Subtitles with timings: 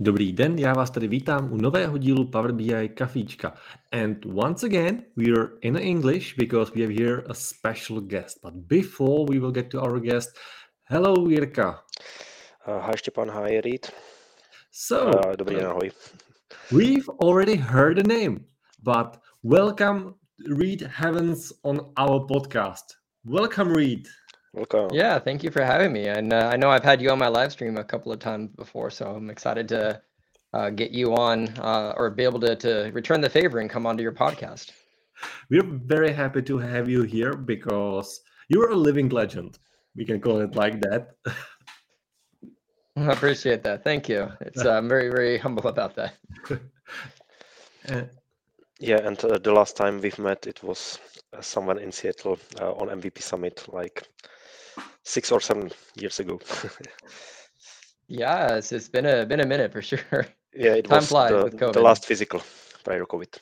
[0.00, 3.54] Dobrý den, já vás tady vítám u nového dílu Power BI Kafíčka.
[3.92, 8.38] And once again, we're in English because we have here a special guest.
[8.42, 10.30] But before we will get to our guest,
[10.84, 11.80] hello Jirka.
[12.68, 13.86] Uh, hi Štěpán, hi Reed.
[14.72, 15.90] So, Uh, dobrý den, ahoj.
[16.72, 18.40] we've already heard the name,
[18.82, 19.06] but
[19.44, 20.14] welcome
[20.58, 22.84] Reed Heavens on our podcast.
[23.24, 24.08] Welcome, Reed.
[24.56, 24.88] Welcome.
[24.90, 26.06] Yeah, thank you for having me.
[26.06, 28.48] And uh, I know I've had you on my live stream a couple of times
[28.56, 30.00] before, so I'm excited to
[30.54, 33.84] uh, get you on uh, or be able to, to return the favor and come
[33.84, 34.72] onto your podcast.
[35.50, 39.58] We're very happy to have you here because you're a living legend.
[39.94, 41.10] We can call it like that.
[42.96, 43.84] I appreciate that.
[43.84, 44.32] Thank you.
[44.40, 46.14] It's uh, I'm very very humble about that.
[47.88, 48.02] Uh,
[48.80, 50.98] Yeah, and uh, the last time we've met, it was
[51.32, 54.02] uh, somewhere in Seattle uh, on MVP Summit, like
[55.06, 56.40] six or seven years ago.
[58.08, 60.26] Yeah, it's, it's been a been a minute for sure.
[60.54, 62.40] yeah, it Time was flies the, with the last physical
[62.84, 63.34] prior to COVID,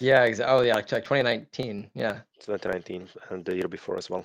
[0.00, 0.54] Yeah, exactly.
[0.54, 1.90] oh yeah, like, like 2019.
[1.94, 2.20] Yeah.
[2.40, 4.24] 2019, and the year before as well.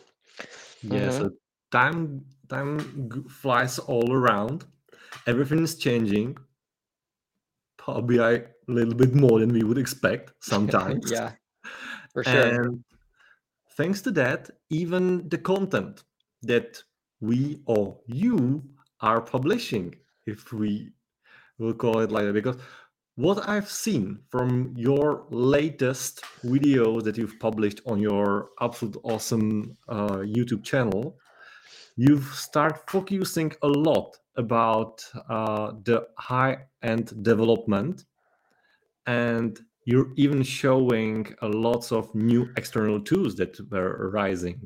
[0.81, 1.17] Yeah, Mhm.
[1.17, 1.29] so
[1.71, 2.79] time time
[3.41, 4.65] flies all around.
[5.25, 6.37] Everything is changing.
[7.77, 11.11] Probably a little bit more than we would expect sometimes.
[11.11, 11.31] yeah,
[12.13, 12.43] for sure.
[12.47, 12.83] And
[13.75, 16.03] thanks to that, even the content
[16.43, 16.81] that
[17.19, 18.63] we or you
[19.01, 20.91] are publishing, if we
[21.57, 22.57] will call it like that, because
[23.15, 30.17] what I've seen from your latest videos that you've published on your absolute awesome uh,
[30.17, 31.17] YouTube channel,
[31.95, 38.05] you've start focusing a lot about uh, the high-end development
[39.07, 44.61] and you're even showing a lots of new external tools that were rising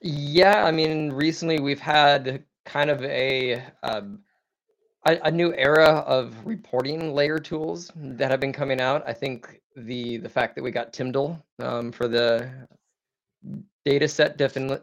[0.00, 4.20] Yeah, I mean, recently we've had kind of a um,
[5.06, 9.02] a, a new era of reporting layer tools that have been coming out.
[9.06, 12.50] I think the the fact that we got TMDL um, for the
[13.84, 14.80] data set defin-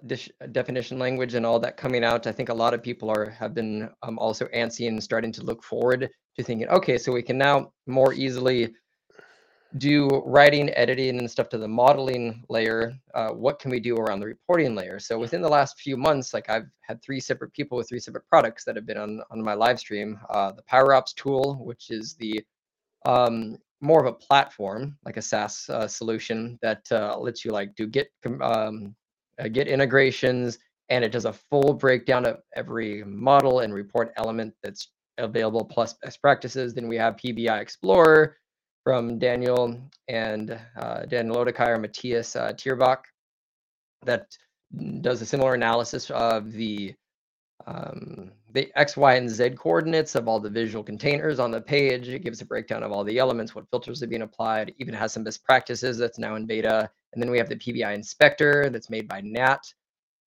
[0.51, 3.53] definition language and all that coming out, I think a lot of people are have
[3.53, 7.37] been um, also antsy and starting to look forward to thinking, okay, so we can
[7.37, 8.73] now more easily
[9.77, 12.93] do writing, editing, and stuff to the modeling layer.
[13.13, 14.99] Uh, what can we do around the reporting layer?
[14.99, 18.27] So within the last few months, like I've had three separate people with three separate
[18.29, 20.19] products that have been on on my live stream.
[20.29, 22.41] Uh, the Power Ops tool, which is the
[23.05, 27.75] um, more of a platform, like a SaaS uh, solution that uh, lets you like
[27.75, 28.09] do Git
[28.41, 28.95] um,
[29.39, 30.57] uh, Git integrations,
[30.89, 35.93] and it does a full breakdown of every model and report element that's available plus
[35.93, 36.73] best practices.
[36.73, 38.37] Then we have PBI Explorer
[38.85, 39.75] from Daniel
[40.07, 42.99] and uh, Daniel Otykier or Matthias uh, Thierbach
[44.05, 44.27] that
[45.01, 46.93] does a similar analysis of the
[47.65, 52.07] um, the X, Y, and Z coordinates of all the visual containers on the page.
[52.07, 55.11] It gives a breakdown of all the elements, what filters are being applied, even has
[55.13, 56.89] some best practices that's now in beta.
[57.13, 59.61] And then we have the PBI inspector that's made by Nat,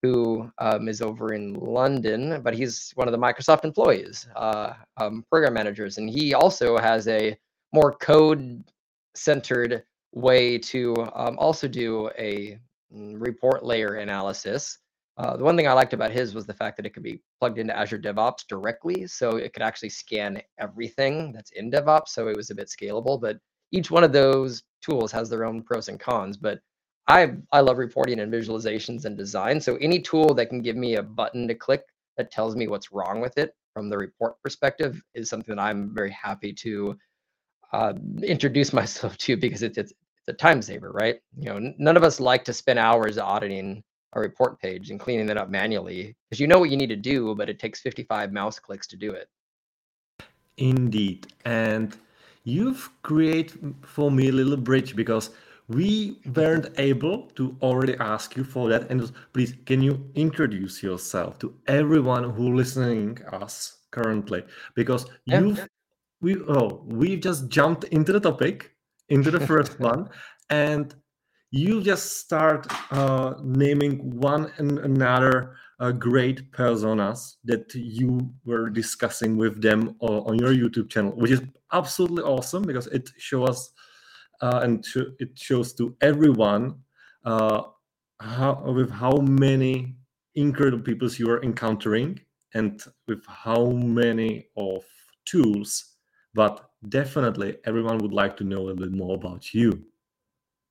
[0.03, 5.25] who um, is over in London, but he's one of the Microsoft employees, uh, um,
[5.31, 5.99] program managers.
[5.99, 7.39] And he also has a
[7.73, 8.65] more code
[9.15, 12.59] centered way to um, also do a
[12.95, 14.79] mm, report layer analysis.
[15.17, 17.21] Uh, the one thing I liked about his was the fact that it could be
[17.41, 19.07] plugged into Azure DevOps directly.
[19.07, 22.09] So it could actually scan everything that's in DevOps.
[22.09, 23.39] So it was a bit scalable, but
[23.73, 26.37] each one of those tools has their own pros and cons.
[26.37, 26.61] But
[27.09, 29.61] I, I love reporting and visualizations and design.
[29.61, 31.83] So any tool that can give me a button to click
[32.17, 35.95] that tells me what's wrong with it from the report perspective is something that I'm
[35.95, 36.97] very happy to
[37.73, 41.21] uh, introduce myself to because it's, it's it's a time saver, right?
[41.39, 43.83] You know, n- none of us like to spend hours auditing
[44.15, 46.97] a report page and cleaning it up manually because you know what you need to
[46.97, 49.29] do, but it takes 55 mouse clicks to do it.
[50.57, 51.97] indeed and
[52.45, 55.31] you've created for me a little bridge because
[55.69, 61.39] we weren't able to already ask you for that and please can you introduce yourself
[61.39, 64.43] to everyone who listening us currently
[64.75, 65.69] because Yeah, you've
[66.21, 68.75] we oh we just jumped into the topic
[69.09, 70.09] into the first one
[70.51, 70.95] and
[71.51, 79.37] you just start uh, naming one and another uh, great personas that you were discussing
[79.37, 81.43] with them o- on your youtube channel which is
[81.73, 83.71] absolutely awesome because it shows
[84.43, 86.77] uh, and sh- it shows to everyone
[87.25, 87.63] uh,
[88.21, 89.97] how with how many
[90.35, 92.21] incredible people you are encountering
[92.55, 94.85] and with how many of
[95.25, 95.97] tools
[96.35, 99.85] but definitely everyone would like to know a little bit more about you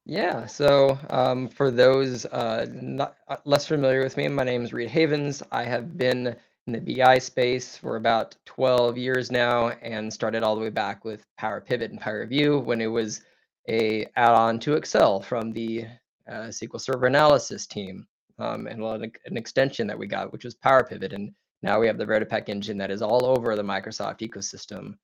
[0.06, 4.72] Yeah, so um, for those uh, not uh, less familiar with me, my name is
[4.72, 5.44] Reid Havens.
[5.52, 6.34] I have been
[6.68, 11.06] in the BI space for about 12 years now and started all the way back
[11.06, 13.22] with Power Pivot and Power View when it was
[13.70, 15.86] a add-on to Excel from the
[16.30, 18.06] uh, SQL Server Analysis team
[18.40, 21.14] um, and an extension that we got, which was Power Pivot.
[21.14, 21.32] And
[21.64, 24.96] now we have the VertiPaq engine that is all over the Microsoft ecosystem.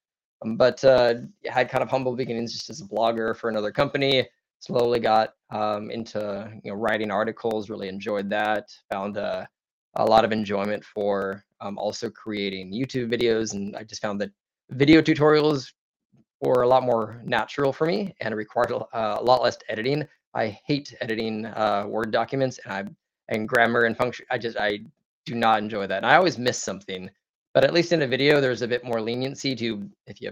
[0.46, 4.28] But uh, had kind of humble beginnings just as a blogger for another company.
[4.60, 7.70] Slowly got um, into you know writing articles.
[7.70, 8.70] Really enjoyed that.
[8.92, 9.46] Found uh,
[9.96, 14.32] a lot of enjoyment for um, also creating YouTube videos, and I just found that
[14.72, 15.72] video tutorials
[16.42, 20.08] were a lot more natural for me and required uh, a lot less editing.
[20.34, 24.26] I hate editing uh, Word documents, and I and grammar and function.
[24.30, 24.80] I just I
[25.26, 25.98] do not enjoy that.
[25.98, 27.10] And I always miss something.
[27.54, 30.32] But at least in a video, there's a bit more leniency to if you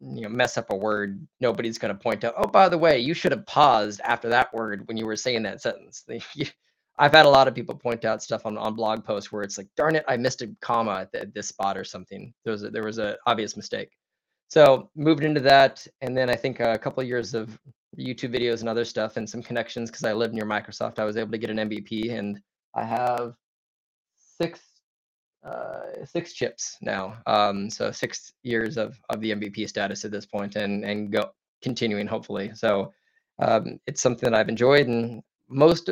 [0.00, 2.34] you know mess up a word, nobody's going to point out.
[2.36, 5.42] Oh, by the way, you should have paused after that word when you were saying
[5.44, 6.04] that sentence.
[6.98, 9.58] I've had a lot of people point out stuff on, on blog posts where it's
[9.58, 12.32] like, darn it, I missed a comma at, the, at this spot or something.
[12.44, 13.90] There was a, there was an obvious mistake.
[14.46, 17.58] So moved into that, and then I think a couple of years of
[17.98, 21.00] YouTube videos and other stuff, and some connections because I live near Microsoft.
[21.00, 22.40] I was able to get an MVP, and
[22.74, 23.34] I have
[24.40, 24.60] six
[25.44, 27.18] uh, six chips now.
[27.26, 31.30] Um, so six years of of the MVP status at this point, and and go
[31.62, 32.52] continuing hopefully.
[32.54, 32.92] So
[33.42, 35.90] um, it's something that I've enjoyed, and most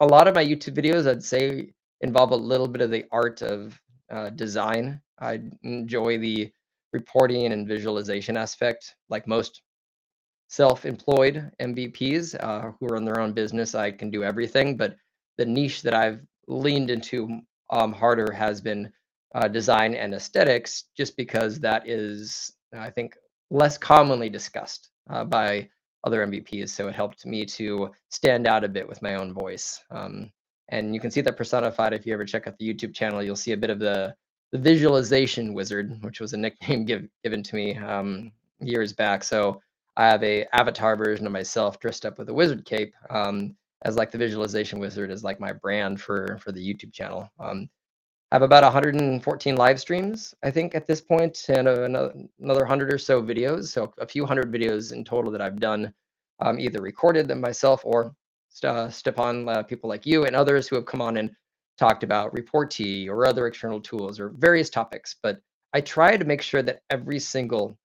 [0.00, 3.42] a lot of my YouTube videos I'd say involve a little bit of the art
[3.42, 3.78] of
[4.10, 5.00] uh, design.
[5.20, 6.50] I enjoy the
[6.92, 9.62] reporting and visualization aspect, like most
[10.48, 13.74] self-employed MVPs uh, who in their own business.
[13.74, 14.96] I can do everything, but
[15.36, 18.92] the niche that I've leaned into um, harder has been
[19.34, 23.14] uh, design and aesthetics, just because that is, I think,
[23.50, 25.68] less commonly discussed uh, by
[26.04, 26.70] other MVPs.
[26.70, 29.82] So it helped me to stand out a bit with my own voice.
[29.90, 30.30] Um,
[30.70, 33.22] and you can see that personified if you ever check out the YouTube channel.
[33.22, 34.14] You'll see a bit of the
[34.50, 39.22] the visualization wizard, which was a nickname give, given to me um, years back.
[39.22, 39.60] So
[39.96, 43.96] I have a avatar version of myself dressed up with a wizard cape um, as
[43.96, 47.30] like the visualization wizard is like my brand for for the YouTube channel.
[47.38, 47.68] Um,
[48.30, 52.92] I have about 114 live streams, I think, at this point, and another, another 100
[52.92, 53.68] or so videos.
[53.68, 55.94] So a few hundred videos in total that I've done,
[56.40, 58.14] um, either recorded them myself or
[58.64, 61.30] uh, Stepan, uh, people like you and others who have come on and
[61.78, 65.16] talked about Reportee or other external tools or various topics.
[65.22, 65.40] But
[65.72, 67.78] I try to make sure that every single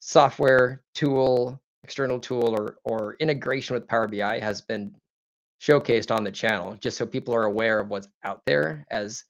[0.00, 4.94] software tool, external tool, or or integration with Power BI has been
[5.66, 9.24] showcased on the channel, just so people are aware of what's out there as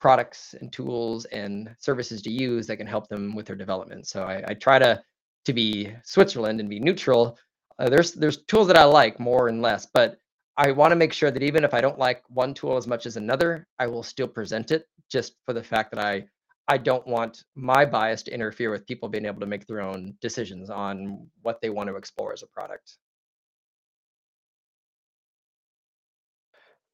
[0.00, 4.06] products and tools and services to use that can help them with their development.
[4.06, 5.02] So I, I try to
[5.46, 7.38] to be Switzerland and be neutral.
[7.78, 10.18] Uh, there's there's tools that I like more and less, but
[10.56, 13.06] I want to make sure that even if I don't like one tool as much
[13.06, 16.26] as another, I will still present it just for the fact that I
[16.68, 20.14] I don't want my bias to interfere with people being able to make their own
[20.20, 22.96] decisions on what they want to explore as a product.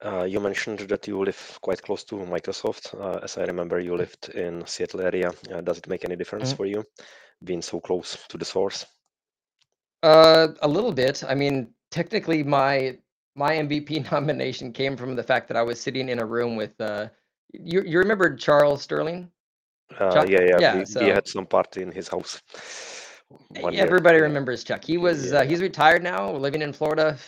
[0.04, 2.94] Uh, you mentioned that you live quite close to Microsoft.
[3.00, 5.30] Uh, as I remember, you lived in Seattle area.
[5.50, 6.56] Uh, does it make any difference Mhm.
[6.56, 6.84] for you
[7.42, 8.84] being so close to the source?
[10.02, 11.24] Uh, a little bit.
[11.24, 12.98] I mean, technically, my
[13.34, 16.78] my MVP nomination came from the fact that I was sitting in a room with
[16.80, 17.08] uh,
[17.52, 17.82] you.
[17.82, 19.30] You remember Charles Sterling?
[19.98, 20.28] Uh, Chuck?
[20.28, 20.58] yeah, yeah.
[20.60, 22.40] Yeah, we, we so- had some party in his house.
[23.60, 23.82] one year.
[23.84, 24.24] Everybody Yeah.
[24.24, 24.84] remembers Chuck.
[24.84, 25.44] He was uh, Yeah.
[25.44, 27.18] he's retired now, living in Florida,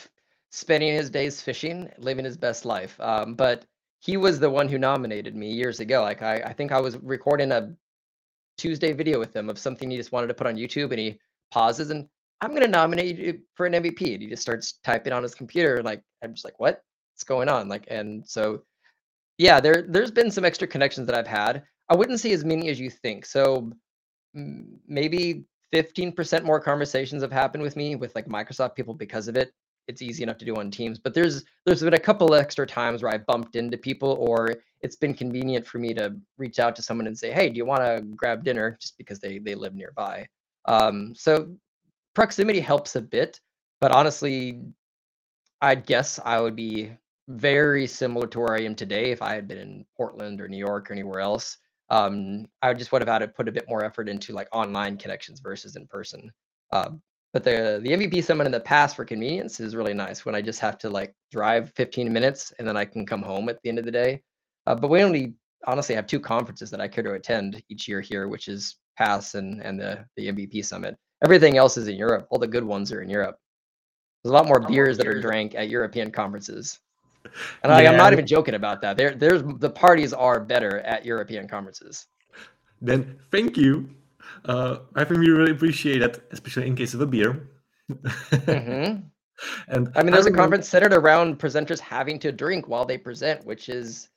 [0.50, 2.98] spending his days fishing, living his best life.
[3.00, 3.64] Um, but
[4.00, 6.02] he was the one who nominated me years ago.
[6.02, 7.74] Like I, I think I was recording a
[8.56, 11.18] Tuesday video with him of something he just wanted to put on YouTube, and he
[11.50, 12.08] pauses and
[12.40, 15.82] I'm gonna nominate you for an MVP, and he just starts typing on his computer.
[15.82, 16.82] Like I'm just like, what?
[17.14, 17.68] What's going on?
[17.68, 18.62] Like, and so
[19.38, 21.64] yeah, there there's been some extra connections that I've had.
[21.88, 23.26] I wouldn't say as many as you think.
[23.26, 23.72] So
[24.34, 29.52] maybe 15% more conversations have happened with me with like Microsoft people because of it.
[29.88, 33.02] It's easy enough to do on Teams, but there's there's been a couple extra times
[33.02, 36.82] where I bumped into people or it's been convenient for me to reach out to
[36.82, 39.74] someone and say, "Hey, do you want to grab dinner?" just because they they live
[39.74, 40.28] nearby.
[40.66, 41.56] Um, so
[42.14, 43.40] proximity helps a bit,
[43.80, 44.60] but honestly,
[45.60, 46.92] I'd guess I would be
[47.28, 50.58] very similar to where I am today if I had been in Portland or New
[50.58, 51.58] York or anywhere else.
[51.90, 54.96] Um, I just would have had to put a bit more effort into like online
[54.96, 56.30] connections versus in person.
[56.70, 56.90] Uh,
[57.38, 60.42] but the the MVP summit in the past for convenience is really nice when I
[60.42, 63.68] just have to like drive 15 minutes and then I can come home at the
[63.68, 64.22] end of the day.
[64.66, 68.00] Uh, but we only honestly have two conferences that I care to attend each year
[68.00, 70.96] here, which is PASS and and the the MVP summit.
[71.22, 72.26] Everything else is in Europe.
[72.30, 73.36] All the good ones are in Europe.
[74.24, 76.80] There's a lot more beers that are drank at European conferences.
[77.62, 78.96] And I, I'm not even joking about that.
[78.96, 82.06] There, there's the parties are better at European conferences.
[82.80, 83.88] Then thank you.
[84.44, 87.48] Uh, I think we really appreciate that, especially in case of a beer.
[87.90, 89.04] Mhm.
[89.68, 92.98] and I mean, there's a remember- conference centered around presenters having to drink while they
[92.98, 94.08] present, which is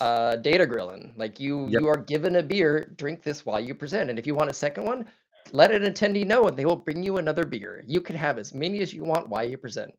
[0.00, 1.12] uh, DataGrillen.
[1.16, 1.80] Like you, Yep.
[1.80, 4.54] you are given a beer, drink this while you present, and if you want a
[4.54, 5.06] second one,
[5.52, 7.82] let an attendee know, and they will bring you another beer.
[7.86, 9.92] You can have as many as you want while you present.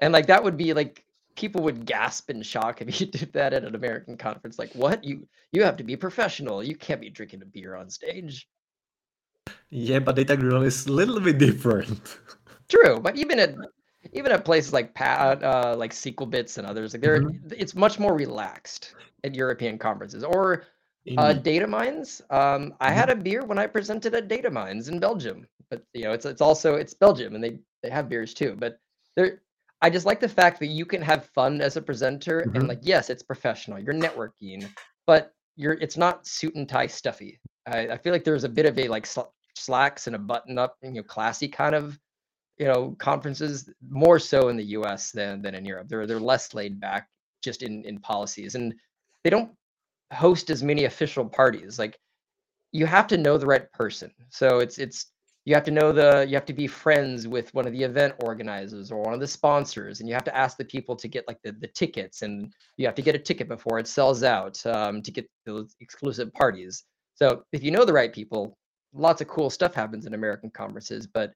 [0.00, 1.04] And like that would be like
[1.36, 4.58] people would gasp in shock if you did that at an American conference.
[4.58, 5.04] Like, what?
[5.04, 6.62] You you have to be professional.
[6.62, 8.48] You can't be drinking a beer on stage.
[9.70, 12.18] Yeah, but data grill is a little bit different.
[12.68, 13.54] True, but even at
[14.12, 18.14] even at places like Pat, uh, like SQLBits and others, like they're it's much more
[18.14, 18.94] relaxed
[19.24, 20.64] at European conferences or
[21.18, 22.20] uh, dataMinds.
[22.32, 26.12] Um, I had a beer when I presented at dataMinds in Belgium, but you know
[26.12, 28.56] it's it's also it's Belgium and they they have beers too.
[28.58, 28.78] But
[29.16, 29.42] they're
[29.82, 32.54] I just like the fact that you can have fun as a presenter Mhm.
[32.56, 34.68] and like yes, it's professional, you're networking,
[35.06, 37.40] but you're it's not suit and tie stuffy.
[37.66, 40.58] I, I feel like there's a bit of a like sl- slacks and a button
[40.58, 41.98] up, you know, classy kind of
[42.58, 45.88] you know conferences more so in the US than than in Europe.
[45.88, 47.08] They're they're less laid back
[47.42, 48.74] just in in policies and
[49.24, 49.52] they don't
[50.12, 51.78] host as many official parties.
[51.78, 51.98] Like
[52.72, 54.12] you have to know the right person.
[54.28, 55.06] So it's it's
[55.50, 58.14] you have to know the you have to be friends with one of the event
[58.22, 61.26] organizers or one of the sponsors and you have to ask the people to get
[61.26, 64.64] like the, the tickets and you have to get a ticket before it sells out
[64.66, 66.84] um, to get those exclusive parties
[67.16, 68.56] so if you know the right people
[68.94, 71.32] lots of cool stuff happens in american conferences but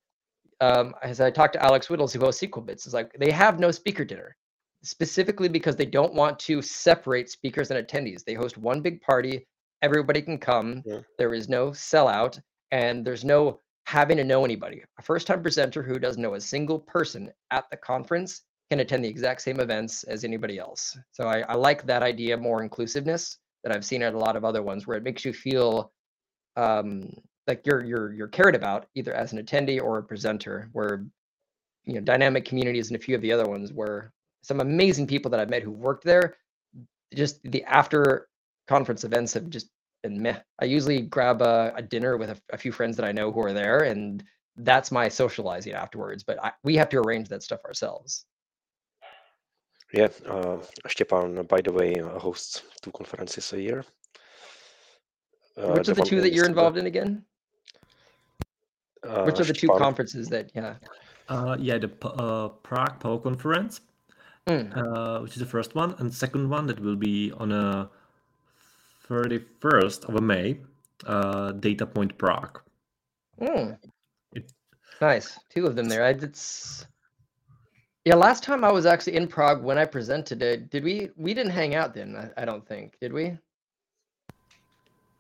[0.61, 3.73] um, as i talked to alex whittles who hosts SQLBits is like they have no
[3.73, 4.37] speaker dinner
[4.85, 9.45] specifically because they don't want to separate speakers and attendees they host one big party
[9.83, 11.01] everybody can come Yeah.
[11.19, 12.41] there is no sellout
[12.71, 14.83] and there's no having to know anybody.
[14.99, 19.05] A first time presenter who doesn't know a single person at the conference can attend
[19.05, 20.99] the exact same events as anybody else.
[21.13, 24.45] So I, I like that idea more inclusiveness that I've seen at a lot of
[24.45, 25.93] other ones where it makes you feel
[26.57, 27.11] um,
[27.47, 31.05] like you're you're you're cared about either as an attendee or a presenter where
[31.85, 34.13] you know dynamic communities and a few of the other ones where
[34.43, 36.37] some amazing people that I've met who worked there
[37.15, 38.29] just the after
[38.67, 39.69] conference events have just
[40.05, 40.39] been meh.
[40.61, 43.41] I usually grab a, a dinner with a, a few friends that I know who
[43.41, 44.23] are there, and
[44.57, 46.23] that's my socializing afterwards.
[46.23, 48.27] But I, we have to arrange that stuff ourselves.
[49.93, 50.59] Yeah, uh,
[50.89, 53.85] Stepan, by the way, uh, hosts two conferences a year.
[55.57, 57.25] Uh, Which are the one two that you're the- involved in again?
[59.05, 60.51] uh, Which are the two Stepan- conferences that?
[60.55, 60.75] Yeah.
[61.29, 63.81] Uh, yeah, the uh, Prague Power Conference,
[64.47, 64.77] Mm.
[64.77, 67.89] uh, which is the first one, and second one that will be on a
[69.09, 70.61] 31st of May,
[71.07, 72.61] uh, Data Point Prague.
[73.41, 73.79] Mm.
[74.33, 74.53] It-
[75.01, 75.39] Nice.
[75.51, 76.05] Two of them there.
[76.05, 76.87] I it's
[78.05, 78.15] yeah.
[78.15, 80.71] Last time I was actually in Prague when I presented it.
[80.71, 81.11] Did we?
[81.17, 82.17] We didn't hang out then.
[82.17, 82.97] I, I don't think.
[83.01, 83.37] Did we?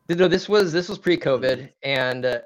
[0.09, 0.29] No.
[0.29, 2.38] This was this was pre-COVID, and uh,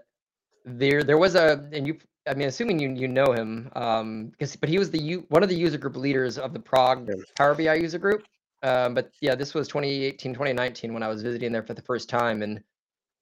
[0.64, 1.98] there there was a and you.
[2.26, 5.48] I mean, assuming you you know him, um, because but he was the one of
[5.48, 8.22] the user group leaders of the Prague Power BI user group.
[8.62, 12.08] Um, but yeah, this was 2018, 2019 when I was visiting there for the first
[12.08, 12.62] time, and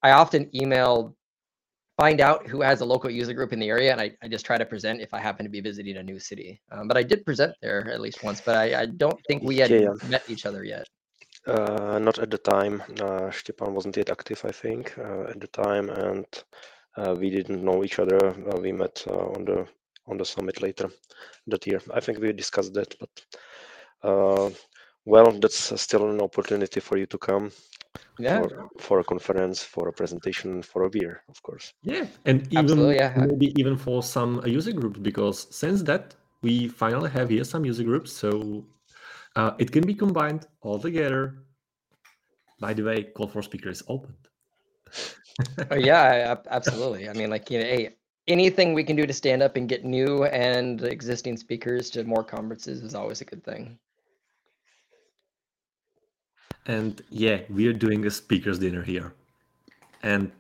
[0.03, 1.17] I often email
[1.99, 4.45] find out who has a local user group in the area and I, I just
[4.45, 6.61] try to present if I happen to be visiting a new city.
[6.71, 9.59] Um, but I did present there at least once, but I, I don't think we
[9.59, 10.87] had Yeah, met each other yet.
[11.47, 12.83] Uh, not at the time.
[13.01, 16.27] Uh, Stepan wasn't yet active, I think, uh, at the time, and
[16.97, 18.19] uh, we didn't know each other.
[18.29, 19.67] Uh, we met uh, on the
[20.09, 20.91] on the summit later
[21.47, 21.81] that year.
[21.93, 23.11] I think we discussed that, but
[24.03, 24.51] uh,
[25.07, 27.51] well, that's still an opportunity for you to come
[28.19, 31.73] Yeah, for, for a conference, for a presentation, for a beer, of course.
[31.83, 33.15] Yeah, and even Absolutely, yeah.
[33.17, 37.85] maybe even for some user groups, because since that we finally have here some user
[37.85, 38.67] groups, so
[39.37, 41.45] uh, it can be combined all together.
[42.61, 44.17] By the way, call for speaker is open.
[45.71, 47.09] Oh, yeah, absolutely.
[47.09, 47.97] I mean, like, you know, hey,
[48.29, 52.25] anything we can do to stand up and get new and existing speakers to more
[52.25, 53.79] conferences is always a good thing.
[56.67, 59.15] And yeah, we are doing a speakers dinner here,
[60.03, 60.33] and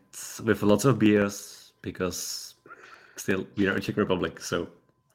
[0.45, 2.54] with lots of beers because
[3.16, 4.68] still we are a Czech Republic, so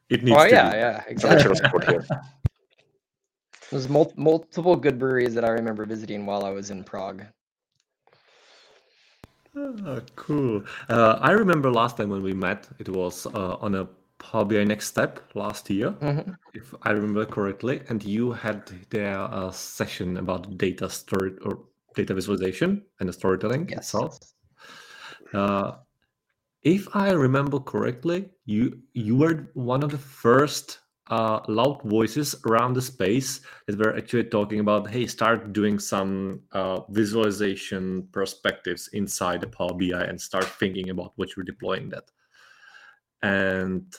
[0.09, 0.77] it needs Oh, to yeah, be.
[0.77, 1.55] yeah, Natural exactly.
[1.55, 2.05] sport here.
[3.71, 7.23] There's mul- multiple good breweries that I remember visiting while I was in Prague.
[9.55, 10.63] Ah, cool.
[10.89, 13.87] Uh, I remember last time when we met, it was uh, on a
[14.21, 16.37] Power BI Next Step last year, Mhm.
[16.53, 22.13] if I remember correctly, and you had there a session about data story or data
[22.13, 23.79] visualization and the storytelling Yes.
[23.79, 24.19] itself.
[25.33, 25.77] Uh,
[26.63, 32.73] if I remember correctly, you you were one of the first uh, loud voices around
[32.75, 39.41] the space that were actually talking about, hey, start doing some uh, visualization perspectives inside
[39.41, 42.05] the Power BI and start thinking about what you're deploying that.
[43.23, 43.93] And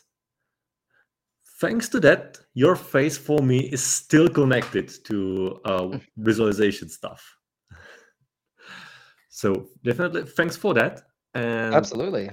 [1.63, 5.99] thanks to that, your face for me is still connected to uh, Hmm.
[6.17, 7.23] visualization stuff.
[9.29, 11.03] So definitely thanks for that.
[11.35, 12.31] And Absolutely.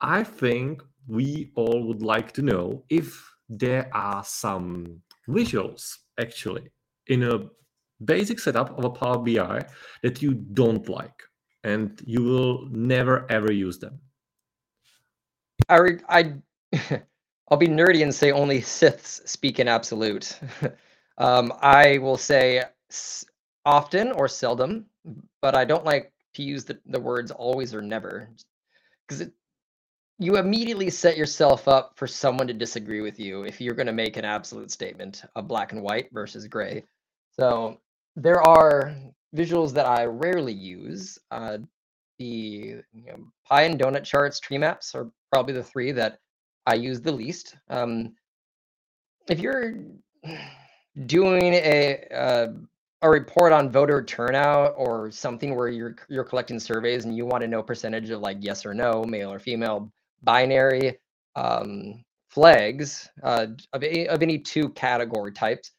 [0.00, 3.08] I think we all would like to know if
[3.48, 5.82] there are some visuals
[6.16, 6.70] actually
[7.06, 7.48] in a
[8.04, 9.66] basic setup of a Power BI
[10.02, 11.18] that you don't like
[11.64, 14.00] and you will never ever use them.
[15.68, 16.22] I I
[17.50, 20.38] I'll be nerdy and say only Siths speak in absolute.
[21.18, 22.64] um, I will say
[23.64, 24.86] often or seldom,
[25.40, 28.28] but I don't like to use the, the words always or never
[29.06, 29.28] because
[30.18, 33.92] you immediately set yourself up for someone to disagree with you if you're going to
[33.92, 36.84] make an absolute statement of black and white versus gray.
[37.38, 37.78] So
[38.16, 38.94] there are
[39.34, 41.18] visuals that I rarely use.
[41.30, 41.58] Uh,
[42.18, 46.18] the you know, pie and donut charts, tree maps are probably the three that
[46.68, 47.56] I use the least.
[47.70, 48.14] Um,
[49.26, 49.78] if you're
[51.06, 52.48] doing a uh,
[53.00, 57.40] a report on voter turnout or something where you're you're collecting surveys and you want
[57.40, 59.90] to know percentage of like yes or no, male or female,
[60.22, 60.98] binary
[61.36, 65.70] um, flags uh, of, a, of any two category types,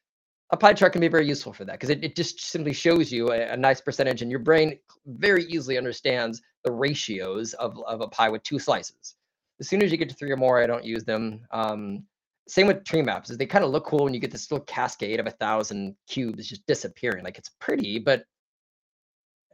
[0.51, 3.12] a pie chart can be very useful for that because it, it just simply shows
[3.12, 8.01] you a, a nice percentage and your brain very easily understands the ratios of, of
[8.01, 9.15] a pie with two slices.
[9.59, 11.41] As soon as you get to three or more, I don't use them.
[11.51, 12.03] Um,
[12.47, 14.65] same with tree maps, is they kind of look cool when you get this little
[14.65, 17.23] cascade of a thousand cubes just disappearing.
[17.23, 18.23] Like it's pretty, but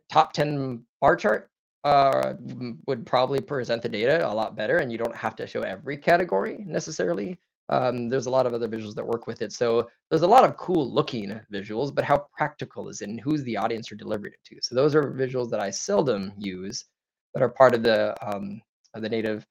[0.09, 1.50] top 10 bar chart
[1.83, 2.33] uh,
[2.88, 5.97] would probably present the data a lot better, and you don't have to show every
[5.97, 7.38] category necessarily.
[7.69, 9.51] Um, there's a lot of other visuals that work with it.
[9.51, 13.43] So there's a lot of cool looking visuals, but how practical is it and who's
[13.43, 14.59] the audience you're delivering it to?
[14.62, 16.85] So those are visuals that I seldom use
[17.33, 18.62] that are part of the um,
[18.93, 19.45] of the native.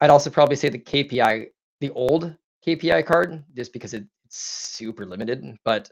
[0.00, 1.48] I'd also probably say the KPI,
[1.80, 2.34] the old
[2.66, 5.56] KPI card, just because it's super limited.
[5.64, 5.90] But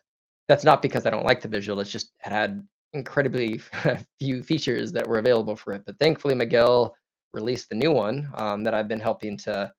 [0.48, 1.80] that's not because I don't like the visual.
[1.80, 3.60] It's just it had incredibly
[4.18, 5.82] few features that were available for it.
[5.84, 6.94] But thankfully, Miguel
[7.34, 9.70] released the new one um, that I've been helping to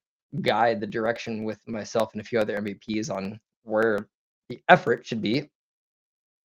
[0.41, 4.07] guide the direction with myself and a few other MVPs on where
[4.47, 5.49] the effort should be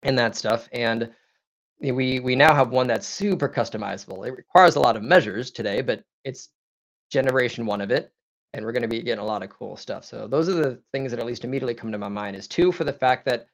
[0.03, 0.69] and that stuff.
[0.71, 1.11] And
[1.81, 4.25] we we now have one that's super customizable.
[4.25, 6.49] It requires a lot of measures today, but it's
[7.13, 8.11] generation one of it
[8.53, 10.05] and we're going to be getting a lot of cool stuff.
[10.05, 12.71] So those are the things that at least immediately come to my mind is two
[12.71, 13.47] for the fact that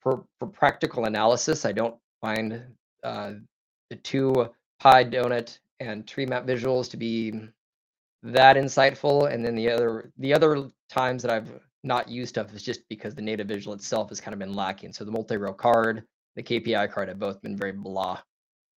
[0.00, 2.62] for for practical analysis i don't find
[3.04, 3.32] uh,
[3.90, 4.48] the two
[4.78, 7.32] pie donut and tree map visuals to be
[8.22, 11.50] that insightful and then the other the other times that i've
[11.82, 14.92] not used stuff is just because the native visual itself has kind of been lacking.
[14.92, 16.04] So the multi-row card
[16.36, 18.20] the kpi card have both been very blah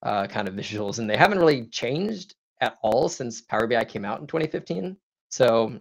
[0.02, 4.06] uh, kind of visuals and they haven't really changed at all since Power BI came
[4.06, 4.96] out in 2015.
[5.30, 5.80] So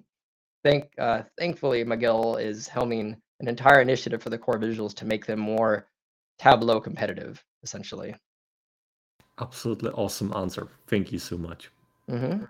[0.65, 5.25] thank uh, thankfully Miguel is helming an entire initiative for the core visuals to make
[5.27, 5.87] them more
[6.39, 8.15] Tableau competitive, essentially.
[9.41, 10.69] Absolutely awesome answer.
[10.87, 11.71] Thank you so much.
[12.09, 12.45] hmm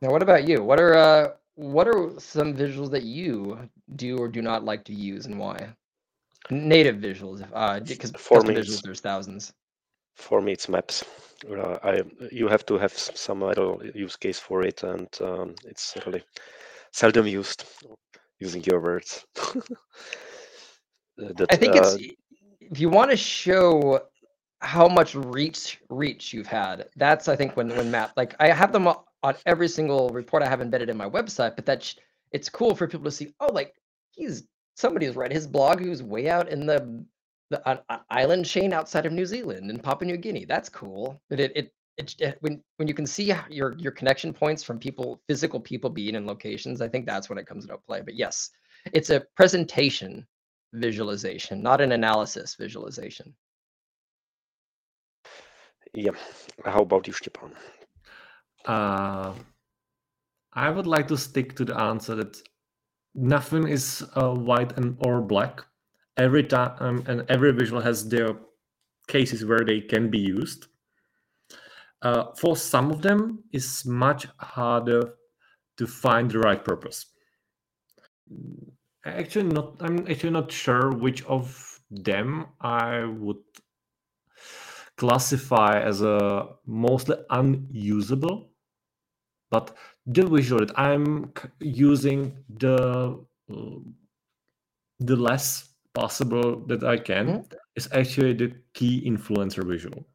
[0.00, 0.62] Now, what about you?
[0.62, 3.58] What are uh, what are some visuals that you
[3.96, 5.68] do or do not like to use, and why?
[6.50, 9.52] Native visuals, uh, because For custom me, visuals there's thousands.
[10.18, 11.04] For me, it's maps.
[11.48, 15.96] Uh, I you have to have some other use case for it, and um, it's
[16.04, 16.22] really
[16.92, 17.64] seldom used.
[18.40, 19.24] Using your words.
[21.18, 22.14] That I think uh, it's
[22.60, 24.00] if you want to show
[24.60, 26.88] how much reach reach you've had.
[26.96, 30.48] That's I think when when Matt like I have them on every single report I
[30.48, 31.96] have embedded in my website, but that's
[32.30, 33.34] it's cool for people to see.
[33.40, 33.74] Oh, like
[34.12, 34.44] he's
[34.76, 37.04] somebody's read his blog who's way out in the
[37.50, 40.44] the an, an island chain outside of New Zealand and Papua New Guinea.
[40.44, 41.20] That's cool.
[41.30, 44.78] But it it it, it when when you can see your your connection points from
[44.78, 48.02] people physical people being in locations, I think that's when it comes into play.
[48.02, 48.50] But yes,
[48.92, 50.26] it's a presentation
[50.72, 53.34] visualization, not an analysis visualization.
[55.94, 56.12] yeah.
[56.64, 57.52] How about you, Stepan?
[58.64, 59.34] Uh,
[60.52, 62.42] I would like to stick to the answer that
[63.14, 65.64] nothing is uh, white and or black.
[66.18, 68.30] Every time um, and every visual has their
[69.06, 70.66] cases where they can be used.
[72.02, 75.14] Uh, for some of them, it's much harder
[75.76, 77.06] to find the right purpose.
[79.04, 79.76] Actually, not.
[79.80, 83.38] I'm actually not sure which of them I would
[84.96, 88.50] classify as a mostly unusable
[89.50, 89.76] but
[90.06, 93.24] the visual that I'm using the
[94.98, 95.67] the less
[95.98, 97.56] possible that I can mm-hmm.
[97.74, 100.06] is actually the key influencer visual.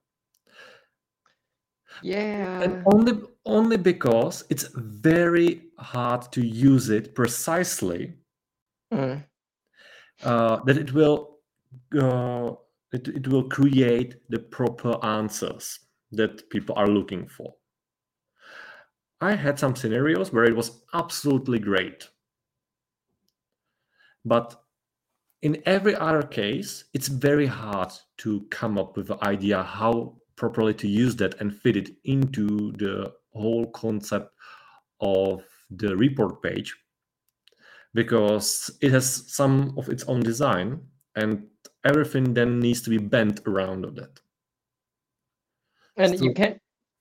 [2.01, 2.61] Yeah.
[2.61, 3.13] And only
[3.45, 8.13] only because it's very hard to use it precisely
[8.91, 9.23] mm.
[10.23, 11.39] uh, that it will
[11.99, 12.51] uh,
[12.93, 15.79] it, it will create the proper answers
[16.11, 17.53] that people are looking for.
[19.19, 22.09] I had some scenarios where it was absolutely great.
[24.25, 24.62] But
[25.43, 30.73] in every other case, it's very hard to come up with an idea how properly
[30.73, 34.31] to use that and fit it into the whole concept
[35.01, 36.73] of the report page
[37.93, 40.81] because it has some of its own design
[41.15, 41.45] and
[41.83, 44.19] everything then needs to be bent around of that
[45.97, 46.57] and so, you can't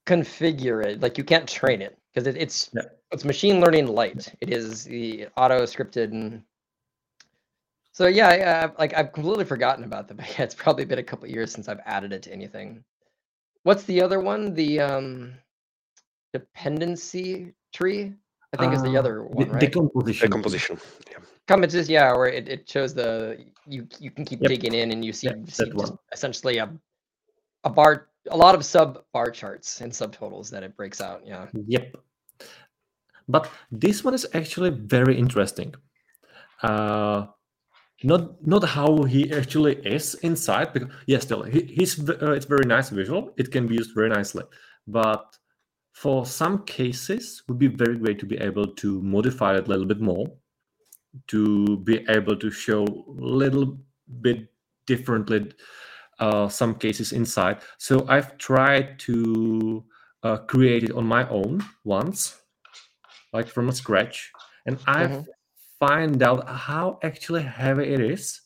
[0.07, 2.83] configure it like you can't train it because it, it's yeah.
[3.12, 6.42] it's machine learning light it is the auto scripted and
[7.92, 11.28] so yeah I, like i've completely forgotten about the yeah, it's probably been a couple
[11.28, 12.85] years since i've added it to anything
[13.62, 15.35] what's the other one the um
[16.33, 18.12] dependency tree
[18.52, 20.78] i think uh, is the ah, other one right decomposition decomposition
[21.11, 24.48] yeah Composition, yeah, where it, it shows the you you can keep yep.
[24.48, 25.72] digging in and you see, yep, see
[26.12, 26.72] essentially a
[27.64, 31.22] a bar a lot of sub bar charts and subtotals that it breaks out.
[31.26, 31.46] Yeah.
[31.66, 31.96] Yep.
[33.28, 35.74] But this one is actually very interesting.
[36.62, 37.26] Uh,
[38.04, 42.66] not not how he actually is inside because yes, still he, he's uh, it's very
[42.66, 43.32] nice visual.
[43.36, 44.44] It can be used very nicely,
[44.86, 45.36] but
[45.92, 49.86] for some cases, would be very great to be able to modify it a little
[49.86, 50.26] bit more
[51.28, 53.78] to be able to show a little
[54.20, 54.48] bit
[54.86, 55.52] differently
[56.18, 57.58] uh, some cases inside.
[57.78, 59.84] So I've tried to
[60.22, 62.40] uh, create it on my own once,
[63.32, 64.30] like from scratch,
[64.66, 65.30] and I've mm-hmm.
[65.83, 68.40] Find out how actually heavy it is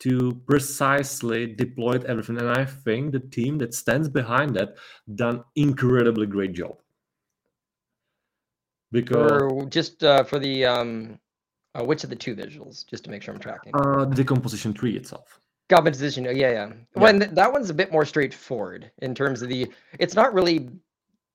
[0.00, 2.38] to precisely deploy everything.
[2.38, 4.76] And I think the team that stands behind that
[5.14, 6.76] done incredibly great job.
[8.92, 11.18] Because or just uh, for the um,
[11.74, 13.72] uh, which of the two visuals, just to make sure I'm tracking?
[13.74, 15.40] Uh, the composition tree itself.
[15.68, 16.72] Composition, yeah, yeah.
[16.94, 19.66] Well, th- that one's a bit more straightforward in terms of the.
[19.98, 20.70] It's not really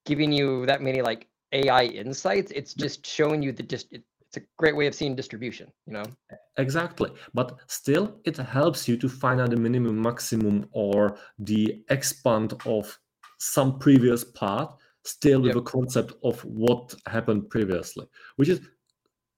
[0.05, 2.51] giving you that many like AI insights.
[2.51, 3.93] It's just showing you the just.
[4.29, 6.03] It, it's a great way of seeing distribution, you know.
[6.57, 12.53] Exactly, but still, it helps you to find out the minimum, maximum, or the expand
[12.65, 12.97] of
[13.39, 15.57] some previous part, still with yep.
[15.57, 18.61] a concept of what happened previously, which is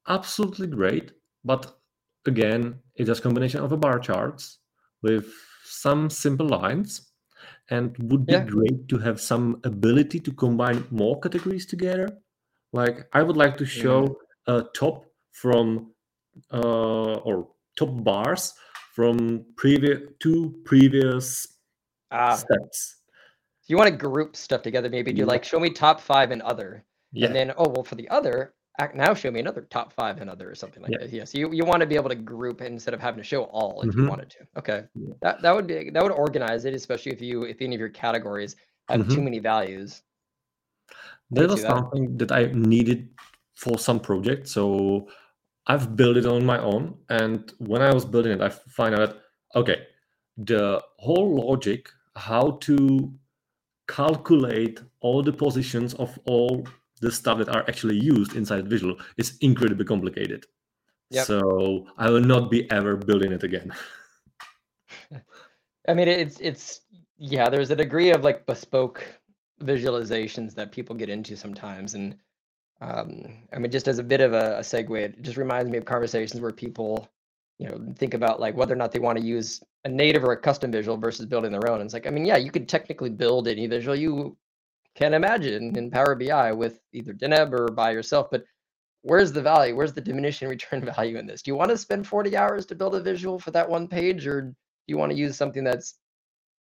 [0.08, 1.12] absolutely great,
[1.46, 1.78] but
[2.26, 4.60] again, it's a combination of a bar charts
[5.04, 5.32] with
[5.64, 7.12] some simple lines
[7.70, 8.44] and would be yeah.
[8.44, 12.10] great to have some ability to combine more categories together.
[12.74, 14.14] Like I would like to show yeah.
[14.48, 15.92] A top from
[16.54, 18.54] uh, or top bars
[18.94, 21.48] from previous two previous
[22.12, 22.36] ah.
[22.36, 22.98] steps.
[23.68, 25.26] you want to group stuff together, maybe do yeah.
[25.26, 26.84] like show me top five and other.
[27.14, 27.28] Yeah.
[27.28, 30.30] And then oh well for the other, act now show me another top five and
[30.30, 31.00] other or something like yeah.
[31.00, 31.12] that.
[31.12, 33.82] Yes, you, you want to be able to group instead of having to show all
[33.82, 34.04] if mm-hmm.
[34.04, 34.38] you wanted to.
[34.58, 34.84] Okay.
[34.96, 35.14] Yeah.
[35.22, 37.90] That that would be that would organize it, especially if you if any of your
[37.90, 38.56] categories
[38.90, 39.16] have mm-hmm.
[39.16, 40.02] too many values.
[41.32, 42.28] That was something that.
[42.28, 43.10] that I needed
[43.62, 44.48] for some project.
[44.48, 45.08] So
[45.68, 46.98] I've built it on my own.
[47.10, 49.18] And when I was building it, I find out
[49.56, 49.84] okay,
[50.38, 53.14] the whole logic, how to
[53.88, 56.66] calculate all the positions of all
[57.02, 60.46] the stuff that are actually used inside Visual is incredibly complicated.
[61.10, 61.28] Yep.
[61.28, 63.74] So I will not be ever building it again.
[65.88, 66.82] I mean, it's it's
[67.18, 67.50] yeah.
[67.50, 69.04] There's a degree of like bespoke
[69.62, 72.16] visualizations that people get into sometimes, and
[72.82, 75.78] um, I mean, just as a bit of a, a segue, it just reminds me
[75.78, 77.08] of conversations where people,
[77.60, 80.32] you know, think about like whether or not they want to use a native or
[80.32, 81.80] a custom visual versus building their own.
[81.80, 84.36] And it's like, I mean, yeah, you could technically build any visual you
[84.96, 88.28] can imagine in Power BI with either Deneb or by yourself.
[88.32, 88.44] But
[89.04, 89.76] where's the value?
[89.76, 91.44] Where's the diminishing return value in this?
[91.44, 94.26] Do you want to spend 40 hours to build a visual for that one page,
[94.26, 94.56] or do
[94.88, 95.96] you want to use something that's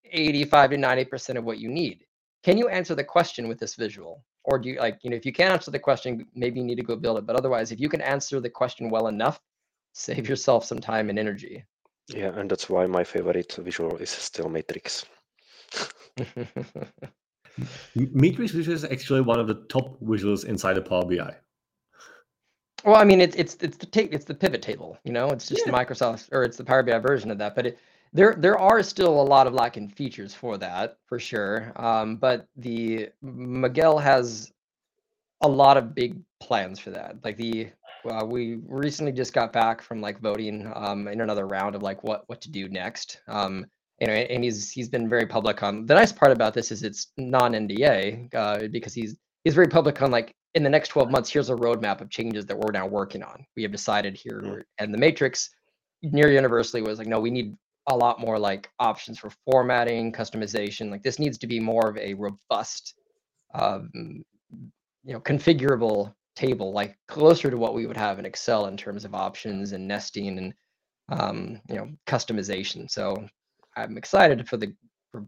[0.06, 2.06] 85 to 90% of what you need?
[2.44, 4.24] Can you answer the question with this visual?
[4.44, 6.78] Or do you like, you know, if you can't answer the question, maybe you need
[6.78, 7.26] to go build it.
[7.28, 9.40] But otherwise, if you can answer the question well enough,
[9.94, 11.64] save yourself some time and energy.
[12.08, 15.06] Yeah, and that's why my favorite visual is still Matrix.
[17.96, 21.36] Matrix Visual is actually one of the top visuals inside of Power BI.
[22.84, 24.98] Well, I mean, it's it's it's the ta- it's the pivot table.
[25.04, 25.72] You know, it's just yeah.
[25.72, 27.56] the Microsoft or it's the Power BI version of that.
[27.56, 27.80] But it,
[28.14, 31.72] there there are still a lot of lacking features for that for sure.
[31.76, 34.52] Um, but the Miguel has
[35.42, 37.16] a lot of big plans for that.
[37.24, 37.70] Like the
[38.10, 42.04] uh, we recently just got back from like voting um, in another round of like
[42.04, 43.22] what what to do next.
[43.28, 43.66] Um,
[44.00, 45.86] and, and he's he's been very public on.
[45.86, 50.02] The nice part about this is it's non NDA uh, because he's he's very public
[50.02, 52.86] on like in the next 12 months here's a roadmap of changes that we're now
[52.86, 53.46] working on.
[53.56, 54.62] We have decided here, Mm.
[54.80, 55.50] and the Matrix
[56.02, 57.56] near universally was like no, we need
[57.88, 60.92] a lot more like options for formatting, customization.
[60.92, 62.96] Like this needs to be more of a robust,
[63.54, 63.90] um,
[65.04, 69.06] you know, configurable table, like closer to what we would have in Excel in terms
[69.06, 70.54] of options and nesting and
[71.10, 72.90] um, you know customization.
[72.90, 73.28] So
[73.76, 74.74] I'm excited for the
[75.12, 75.26] for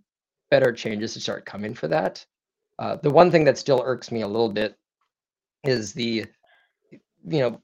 [0.50, 2.26] better changes to start coming for that.
[2.80, 4.76] Uh, the one thing that still irks me a little bit
[5.64, 6.26] is the
[6.92, 7.62] you know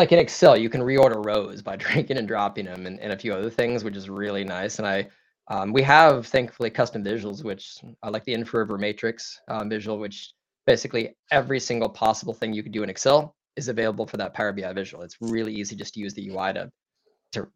[0.00, 3.18] like in Excel, you can reorder rows by dragging and dropping them and, and a
[3.18, 4.78] few other things, which is really nice.
[4.78, 5.08] And I,
[5.48, 10.32] um, we have thankfully custom visuals, which I like the Inforiver Matrix um, visual, which
[10.66, 14.52] basically every single possible thing you could do in Excel is available for that Power
[14.52, 15.02] BI visual.
[15.02, 16.72] It's really easy just to use the UI to,
[17.32, 17.48] to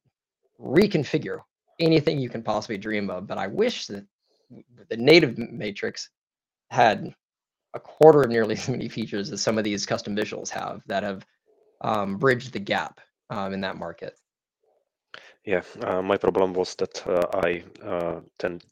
[0.61, 1.39] reconfigure
[1.81, 3.27] anything you can possibly dream of.
[3.27, 4.05] But I wish that
[4.91, 6.11] the native Matrix
[6.71, 7.15] had
[7.73, 11.03] a quarter of nearly as many features as some of these custom visuals have that
[11.03, 11.25] have
[11.85, 14.19] um, bridged the gap um, in that market.
[15.45, 18.65] Yeah, uh, my problem was that uh, I uh, tend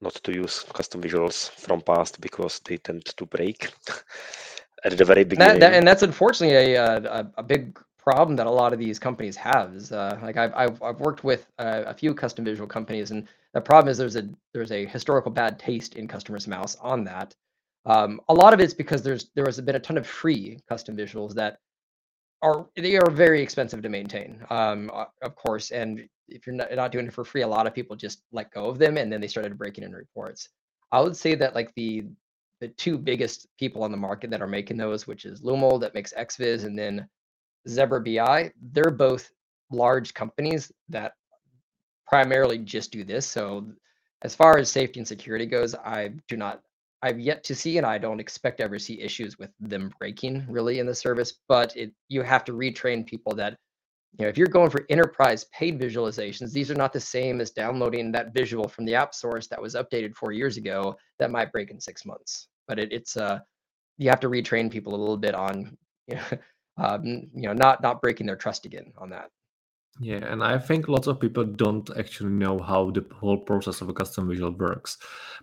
[0.00, 3.72] not to use custom visuals from past because they tend to break
[4.84, 8.36] at the very And, that, that- and that's unfortunately a, uh, a a big problem
[8.36, 9.74] that a lot of these companies have.
[9.74, 13.28] Is uh, like I've, I've I've worked with uh, a few custom visual companies, and
[13.54, 17.34] the problem is there's a there's a historical bad taste in customers' mouths on that.
[17.86, 20.96] Um, a lot of it's because there's there has been a ton of free custom
[20.96, 21.58] visuals that
[22.42, 24.90] are they are very expensive to maintain, um,
[25.22, 25.70] of course.
[25.70, 28.52] And if you're not, not doing it for free, a lot of people just let
[28.52, 30.48] go of them, and then they started breaking in reports.
[30.92, 32.04] I would say that like the
[32.60, 35.94] the two biggest people on the market that are making those, which is Lumel that
[35.94, 37.08] makes XViz, and then
[37.68, 38.52] Zebra BI.
[38.72, 39.30] They're both
[39.70, 41.12] large companies that
[42.06, 43.26] primarily just do this.
[43.26, 43.66] So
[44.22, 46.62] as far as safety and security goes, I do not
[47.02, 50.44] I've yet to see and I don't expect to ever see issues with them breaking
[50.48, 53.56] really in the service, but it you have to retrain people that
[54.18, 57.50] you know if you're going for enterprise paid visualizations, these are not the same as
[57.50, 61.52] downloading that visual from the app source that was updated 4 years ago that might
[61.52, 62.48] break in 6 months.
[62.66, 63.38] But it, it's uh
[63.96, 65.76] you have to retrain people a little bit on
[66.08, 66.38] you know,
[66.78, 69.30] um, you know not not breaking their trust again on that.
[70.00, 73.88] Yeah, and I think lots of people don't actually know how the whole process of
[73.88, 74.96] a custom visual works,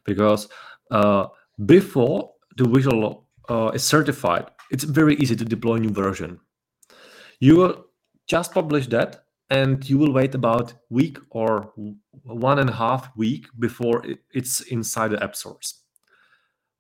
[0.06, 0.48] because
[0.92, 1.28] uh,
[1.64, 6.40] before the visual uh, is certified, it's very easy to deploy a new version.
[7.40, 7.86] You will
[8.28, 11.72] just publish that, and you will wait about week or
[12.24, 15.84] one and a half week before it's inside the app source.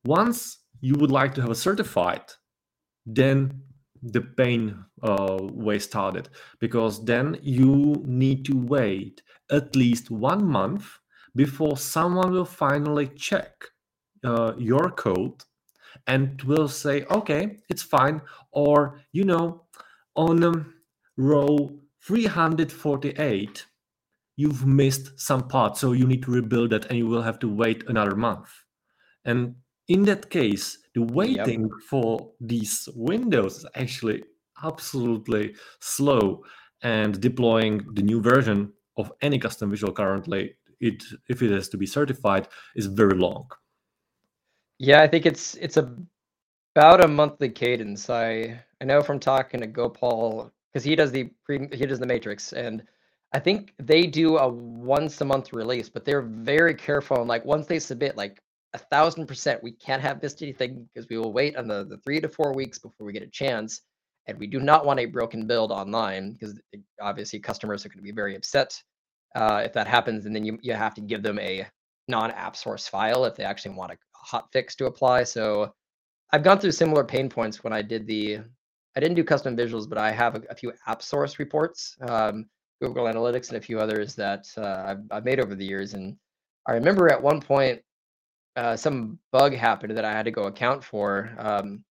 [0.05, 2.23] Once you would like to have a certified,
[3.05, 3.61] then
[4.01, 10.99] the pain uh, way started because then you need to wait at least one month
[11.35, 13.51] before someone will finally check
[14.25, 15.43] uh, your code
[16.07, 18.21] and will say okay it's fine.
[18.51, 19.63] Or you know
[20.15, 20.73] on um,
[21.17, 23.65] row 348
[24.38, 27.49] you've missed some part so you need to rebuild it and you will have to
[27.49, 28.49] wait another month.
[29.23, 29.55] And
[29.88, 34.23] in that case the waiting for these windows is actually
[34.63, 36.43] absolutely slow
[36.81, 41.77] and deploying the new version of any custom visual currently it if it has to
[41.77, 43.47] be certified is very long
[44.79, 45.95] Yeah, I think it's it's a,
[46.75, 48.09] about a monthly cadence.
[48.09, 52.07] I I know from talking to Gopal because he does the pre, he does the
[52.07, 52.83] Matrix, and
[53.33, 57.19] I think they do a once a month release, but they're very careful.
[57.19, 58.41] And like once they submit, like
[58.73, 61.97] a thousand percent, we can't have missed anything because we will wait on the the
[61.99, 63.81] three to four weeks before we get a chance,
[64.27, 66.59] and we do not want a broken build online because
[67.01, 68.81] obviously customers are going to be very upset
[69.35, 71.67] uh, if that happens, and then you you have to give them a
[72.09, 75.23] non-app source file if they actually want a hot fix to apply.
[75.23, 75.73] So
[76.31, 78.39] I've gone through similar pain points when I did the
[78.95, 82.45] I didn't do custom visuals, but I have a, a few app source reports, um,
[82.81, 85.93] Google Analytics, and a few others that uh, I've, I've made over the years.
[85.93, 86.15] And
[86.65, 87.81] I remember at one point
[88.55, 91.83] uh, some bug happened that I had to go account for, um,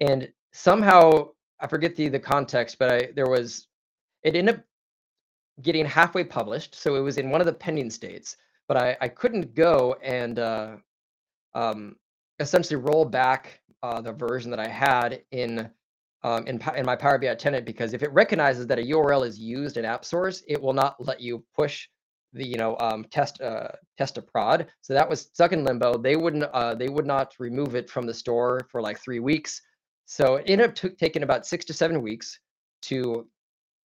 [0.00, 1.28] and somehow
[1.60, 3.68] I forget the the context, but I there was
[4.22, 4.64] it ended up
[5.60, 9.08] getting halfway published, so it was in one of the pending states, but I I
[9.08, 10.76] couldn't go and uh,
[11.54, 11.96] um,
[12.38, 15.70] essentially roll back uh, the version that I had in
[16.24, 19.38] um, in, in my Power BI tenant because if it recognizes that a URL is
[19.38, 21.88] used in App Source, it will not let you push
[22.32, 24.68] the you know um, test uh, test a prod.
[24.80, 25.98] So that was stuck in limbo.
[25.98, 29.60] They wouldn't uh, they would not remove it from the store for like three weeks.
[30.06, 32.38] So it ended up t- taking about six to seven weeks
[32.82, 33.26] to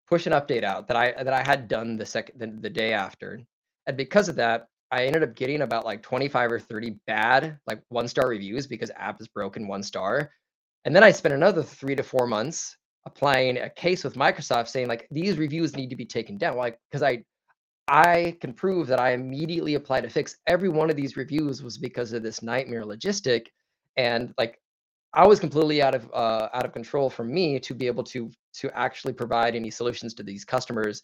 [0.09, 2.93] push an update out that I that I had done the second the, the day
[2.93, 3.41] after,
[3.87, 7.83] and because of that, I ended up getting about like 25 or 30 bad like
[7.89, 10.31] one star reviews because app is broken one star,
[10.85, 14.89] and then I spent another three to four months applying a case with Microsoft saying
[14.89, 17.25] like these reviews need to be taken down, like because I
[17.89, 20.37] I can prove that I immediately applied a fix.
[20.47, 23.47] Every one of these reviews was because of this nightmare logistic,
[23.97, 24.61] and like
[25.15, 28.31] I was completely out of uh, out of control for me to be able to
[28.55, 31.03] to actually provide any solutions to these customers.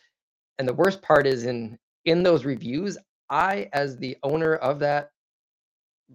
[0.59, 2.99] And the worst part is in in those reviews,
[3.33, 5.11] I as the owner of that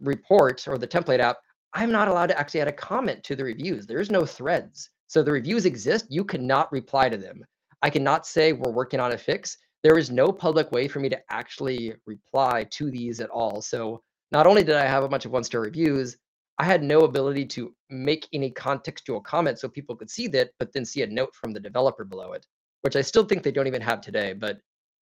[0.02, 1.38] report or the template app,
[1.74, 3.86] I'm not allowed to actually add a comment to the reviews.
[3.86, 4.90] There's no threads.
[5.08, 7.44] So the reviews exist, you cannot reply to them.
[7.82, 11.10] I cannot say we're working on a fix there is no public way for me
[11.10, 13.62] to actually reply to these at all.
[13.62, 14.02] So
[14.32, 16.18] not only did I have a bunch of one star reviews,
[16.60, 20.74] I had no ability to make any contextual comment so people could see that, but
[20.74, 22.46] then see a note from the developer below it,
[22.82, 24.34] which I still think they don't even have today.
[24.34, 24.58] But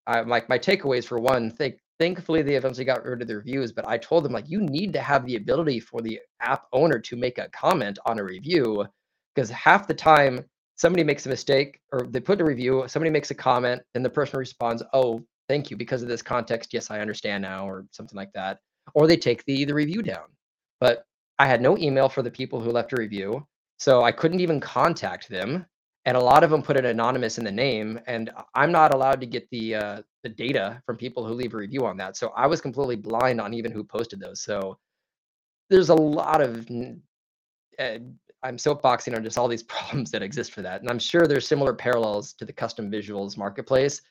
[0.07, 3.37] uh, I, my, my takeaways for one, think, thankfully they eventually got rid of the
[3.37, 6.65] reviews, but I told them like, you need to have the ability for the app
[6.73, 8.85] owner to make a comment on a review
[9.33, 13.31] because half the time somebody makes a mistake or they put a review, somebody makes
[13.31, 16.73] a comment, and the person responds, "Oh, thank you because of this context.
[16.73, 18.59] Yes, I understand now," or something like that.
[18.93, 20.27] Or they take the the review down.
[20.79, 21.05] But
[21.39, 23.45] I had no email for the people who left a review,
[23.77, 25.65] so I couldn't even contact them.
[26.05, 29.19] And a lot of them put an anonymous in the name, and I'm not allowed
[29.21, 32.17] to get the uh, the data from people who leave a review on that.
[32.17, 34.41] So I was completely blind on even who posted those.
[34.41, 34.79] So
[35.69, 36.67] there's a lot of
[37.77, 37.99] uh,
[38.41, 40.81] I'm soapboxing on just all these problems that exist for that.
[40.81, 44.01] And I'm sure there's similar parallels to the custom visuals marketplace,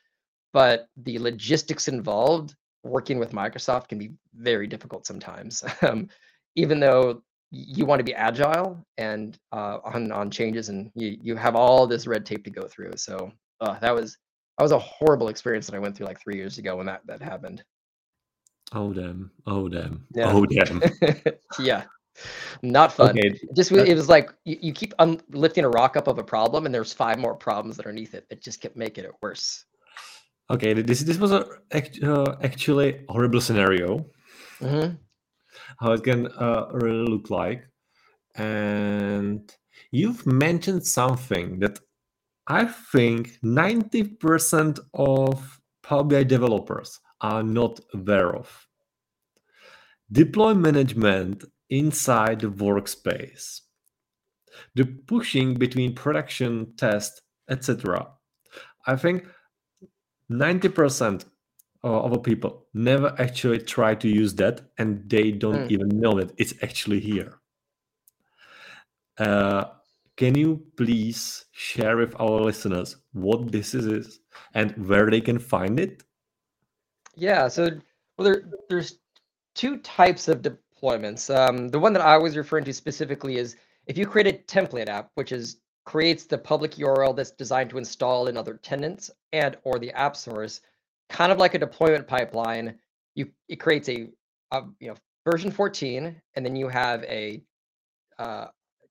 [0.53, 5.63] but the logistics involved working with Microsoft can be very difficult sometimes.
[5.81, 6.07] Um,
[6.57, 11.35] even though you want to be agile and uh, on on changes, and you you
[11.35, 12.93] have all this red tape to go through.
[12.95, 14.17] So uh, that was
[14.57, 17.01] that was a horrible experience that I went through like three years ago when that
[17.05, 17.63] that happened.
[18.71, 19.31] Oh damn!
[19.45, 20.05] Oh damn!
[20.15, 20.31] Yeah.
[20.31, 20.81] Oh damn!
[21.59, 21.83] yeah.
[22.63, 23.09] Not fun.
[23.09, 23.37] Okay.
[23.55, 26.65] Just it was like you, you keep un- lifting a rock up of a problem,
[26.65, 29.65] and there's five more problems underneath it that just kept making it worse.
[30.49, 31.45] Okay, this this was a
[32.03, 34.05] uh, actually horrible scenario.
[34.59, 34.95] hmm
[35.79, 37.67] How it can uh, really look like,
[38.35, 39.51] and
[39.91, 41.79] you've mentioned something that
[42.47, 48.67] I think ninety percent of Power BI developers are not aware of.
[50.11, 53.61] Deploy management inside the workspace,
[54.75, 58.11] the pushing between production, test, etc.
[58.85, 59.27] I think
[60.31, 61.25] 90%
[61.83, 65.71] of people never actually try to use that and they don't Mm.
[65.71, 67.39] even know that it's actually here.
[69.17, 69.65] Uh,
[70.17, 74.19] can you please share with our listeners what this is
[74.53, 76.03] and where they can find it?
[77.15, 77.47] Yeah.
[77.47, 77.69] So
[78.17, 78.99] well, there there's
[79.55, 81.33] two types of deployments.
[81.33, 83.55] Um, the one that I was referring to specifically is
[83.87, 87.77] if you create a template app, which is creates the public URL that's designed to
[87.77, 90.61] install in other tenants and or the app source,
[91.09, 92.75] kind of like a deployment pipeline.
[93.15, 94.07] You it creates a,
[94.51, 94.95] a you know
[95.29, 97.41] version 14, and then you have a
[98.17, 98.47] uh,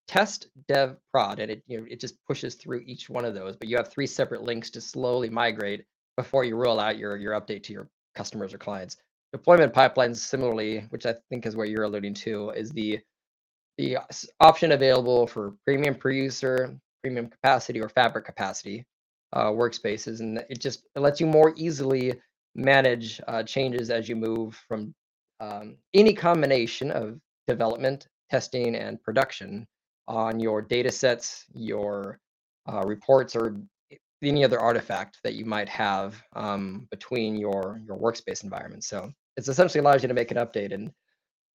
[0.08, 3.56] test dev prod, and it you know it just pushes through each one of those.
[3.56, 5.84] But you have three separate links to slowly migrate
[6.16, 8.96] before you roll out your your update to your customers or clients.
[9.32, 13.00] Deployment pipelines, similarly, which I think is what you're alluding to, is the
[13.78, 13.98] the
[14.40, 18.84] option available for premium per user, premium capacity, or fabric capacity
[19.32, 22.14] uh, workspaces, and it just it lets you more easily
[22.54, 24.94] manage uh, changes as you move from
[25.40, 29.66] um, any combination of development, testing, and production
[30.08, 32.18] on your data sets, your
[32.70, 33.56] uh, reports, or
[34.22, 38.84] any other artifact that you might have um, between your your workspace environment.
[38.84, 40.90] So it's essentially allows you to make an update and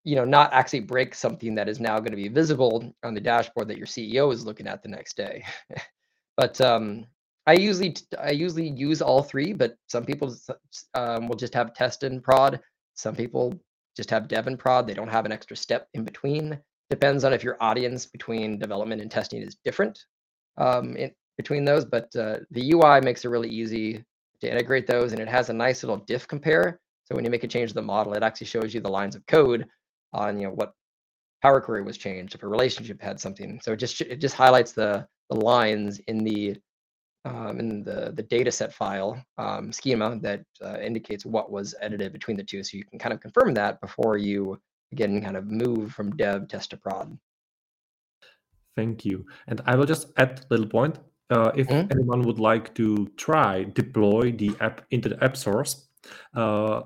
[0.05, 3.21] you know not actually break something that is now going to be visible on the
[3.21, 5.45] dashboard that your CEO is looking at the next day.
[6.37, 7.07] but um,
[7.47, 10.35] I usually I usually use all three, but some people
[10.95, 12.61] um, will just have test and prod.
[12.95, 13.59] Some people
[13.97, 14.87] just have dev and prod.
[14.87, 16.59] They don't have an extra step in between.
[16.91, 19.99] Depends on if your audience between development and testing is different
[20.57, 21.84] um, in between those.
[21.84, 24.05] But uh, the UI makes it really easy
[24.41, 26.80] to integrate those, and it has a nice little diff compare.
[27.05, 29.16] So when you make a change to the model, it actually shows you the lines
[29.16, 29.66] of code
[30.12, 30.72] on you know what
[31.43, 33.61] Power Query was changed if a relationship had something.
[33.62, 36.57] So it just it just highlights the the lines in the
[37.24, 42.12] um, in the, the data set file um, schema that uh, indicates what was edited
[42.12, 42.62] between the two.
[42.62, 44.59] So you can kind of confirm that before you,
[44.93, 47.18] again, kind of move from dev test to prod.
[48.76, 49.26] Thank you.
[49.49, 50.99] And I will just add a little point.
[51.30, 51.91] Uh, if Mhm.
[51.91, 55.89] anyone would like to try deploy the app into the app source,
[56.34, 56.82] uh,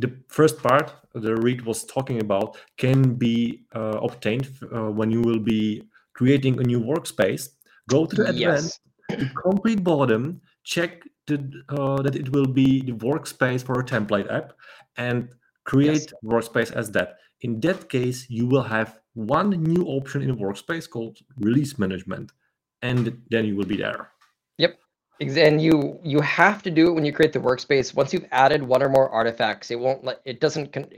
[0.00, 5.20] the first part the Reid was talking about can be uh, obtained uh, when you
[5.20, 5.82] will be
[6.14, 7.50] creating a new workspace.
[7.88, 9.18] Go to the advanced, Yes.
[9.18, 11.36] the complete bottom, check the,
[11.68, 14.52] uh, that it will be the workspace for a template app,
[14.96, 15.28] and
[15.64, 17.18] create workspace as that.
[17.40, 22.32] In that case, you will have one new option in workspace called release management,
[22.82, 24.10] and then you will be there.
[24.58, 24.78] Yep.
[25.20, 27.94] And you you have to do it when you create the workspace.
[27.94, 30.90] Once you've added one or more artifacts, it won't let it doesn't con-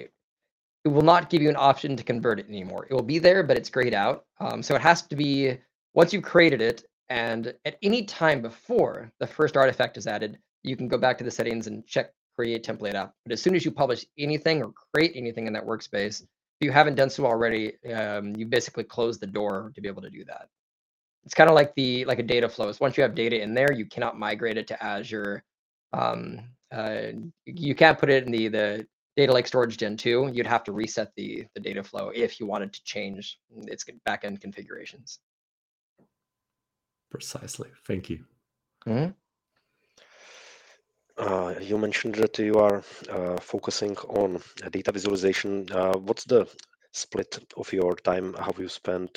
[0.85, 2.87] it will not give you an option to convert it anymore.
[2.89, 4.25] It will be there, but it's grayed out.
[4.41, 5.59] Um, so it has to be
[5.95, 10.77] once you've created it, and at any time before the first artifact is added, you
[10.77, 13.13] can go back to the settings and check create template app.
[13.25, 16.73] But as soon as you publish anything or create anything in that workspace, if you
[16.73, 20.25] haven't done so already, um, you basically close the door to be able to do
[20.27, 20.49] that
[21.25, 22.81] it's kind of like the like a data flows.
[22.81, 25.45] Once you have data in there, you cannot migrate it to Azure.
[25.93, 26.41] Um,
[26.73, 27.09] uh,
[27.45, 30.73] you can't put it in the the data lake storage gen 2 you'd have to
[30.73, 35.19] reset the the data flow if you wanted to change its backend configurations
[37.11, 37.71] Precisely.
[37.85, 38.25] Thank you.
[41.21, 44.41] Uh, you mentioned that you are uh, focusing on
[44.71, 45.67] data visualization.
[45.71, 46.47] Uh, what's the
[46.93, 48.35] split of your time?
[48.35, 49.11] How you spend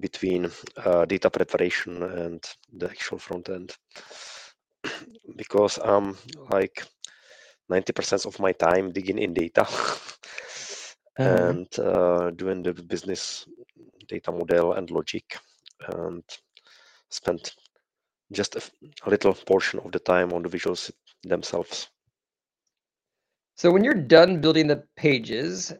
[0.00, 3.76] between uh, data preparation and the actual front end?
[5.36, 6.16] because I'm
[6.50, 6.84] like
[7.70, 9.66] 90% of my time digging in data
[11.18, 13.46] and uh, doing the business
[14.06, 15.38] data model and logic
[15.92, 16.22] and
[17.10, 17.52] spend
[18.32, 18.62] just a,
[19.08, 20.90] little portion of the time on the visuals
[21.24, 21.88] themselves.
[23.56, 25.72] so when you're done building the pages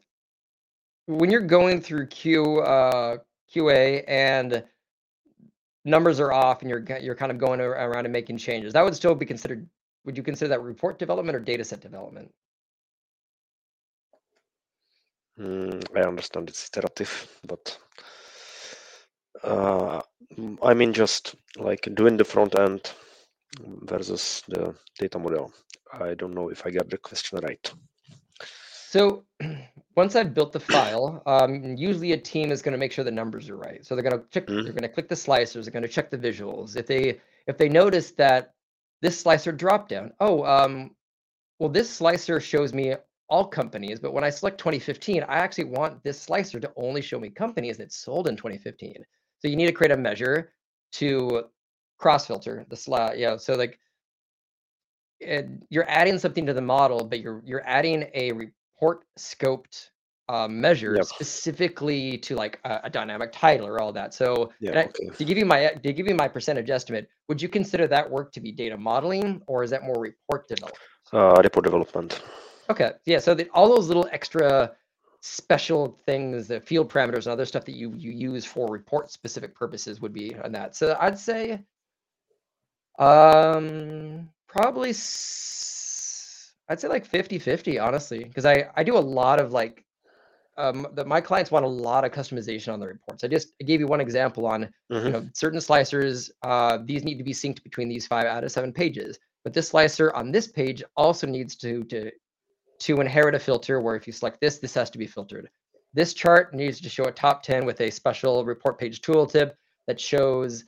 [1.07, 3.17] when you're going through q uh,
[3.55, 4.65] qa and
[5.85, 8.95] numbers are off and you're you're kind of going around and making changes that would
[8.95, 9.69] still be considered
[10.05, 12.31] would you consider that report development or data set development
[15.39, 17.79] Mm, I understand it's iterative, but
[19.45, 20.01] uh,
[20.63, 22.91] I mean just like doing the front end
[23.83, 25.53] versus the data model.
[25.93, 27.73] I don't know if I got the question right.
[28.89, 29.25] So
[29.97, 33.11] once I've built the file, um, usually a team is going to make sure the
[33.11, 33.85] numbers are right.
[33.85, 34.65] So they're going to check, Mhm.
[34.65, 36.77] they're going to click the slicers, they're going to check the visuals.
[36.77, 38.55] If they if they notice that
[39.01, 40.95] this slicer dropped down, oh, um,
[41.59, 42.95] well, this slicer shows me
[43.29, 47.19] all companies, but when I select 2015, I actually want this slicer to only show
[47.19, 48.95] me companies that sold in 2015.
[49.41, 50.53] So you need to create a measure
[50.93, 51.45] to
[51.99, 53.19] cross filter the slide.
[53.19, 53.79] Yeah, so like
[55.21, 59.91] and you're adding something to the model, but you're you're adding a report scoped
[60.29, 61.05] uh, measure Yep.
[61.07, 64.15] specifically to like a, a dynamic title or all that.
[64.15, 65.09] So I- okay.
[65.17, 68.33] to give you my to give you my percentage estimate, would you consider that work
[68.33, 70.79] to be data modeling or is that more report development?
[71.13, 72.23] Uh, report development.
[72.71, 73.19] Okay, yeah.
[73.19, 74.73] So the, all those little extra
[75.23, 79.55] special things, the field parameters and other stuff that you you use for report specific
[79.55, 80.77] purposes would be on that.
[80.77, 81.65] So I'd say,
[82.99, 89.41] um, probably s- I'd say like 50 50, honestly, because I I do a lot
[89.41, 89.85] of like
[90.57, 93.25] um that my clients want a lot of customization on the reports.
[93.25, 95.07] I just I gave you one example on Mhm.
[95.07, 98.51] you know certain slicers uh these need to be synced between these five out of
[98.51, 102.11] seven pages but this slicer on this page also needs to to
[102.81, 105.49] to inherit a filter where if you select this this has to be filtered
[105.95, 109.53] this chart needs to show a top 10 with a special report page tooltip
[109.87, 110.65] that shows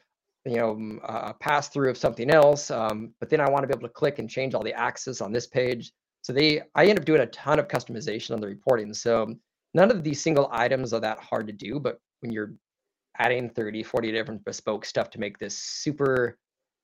[0.46, 3.72] you know a pass through of something else um, but then i want to be
[3.72, 5.92] able to click and change all the axes on this page.
[6.22, 8.92] So they i end up doing a ton of customization on the reporting.
[8.94, 9.34] So
[9.74, 12.52] none of these single items are that hard to do but when you're
[13.18, 16.38] adding 30 40 different bespoke stuff to make this super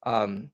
[0.05, 0.51] um,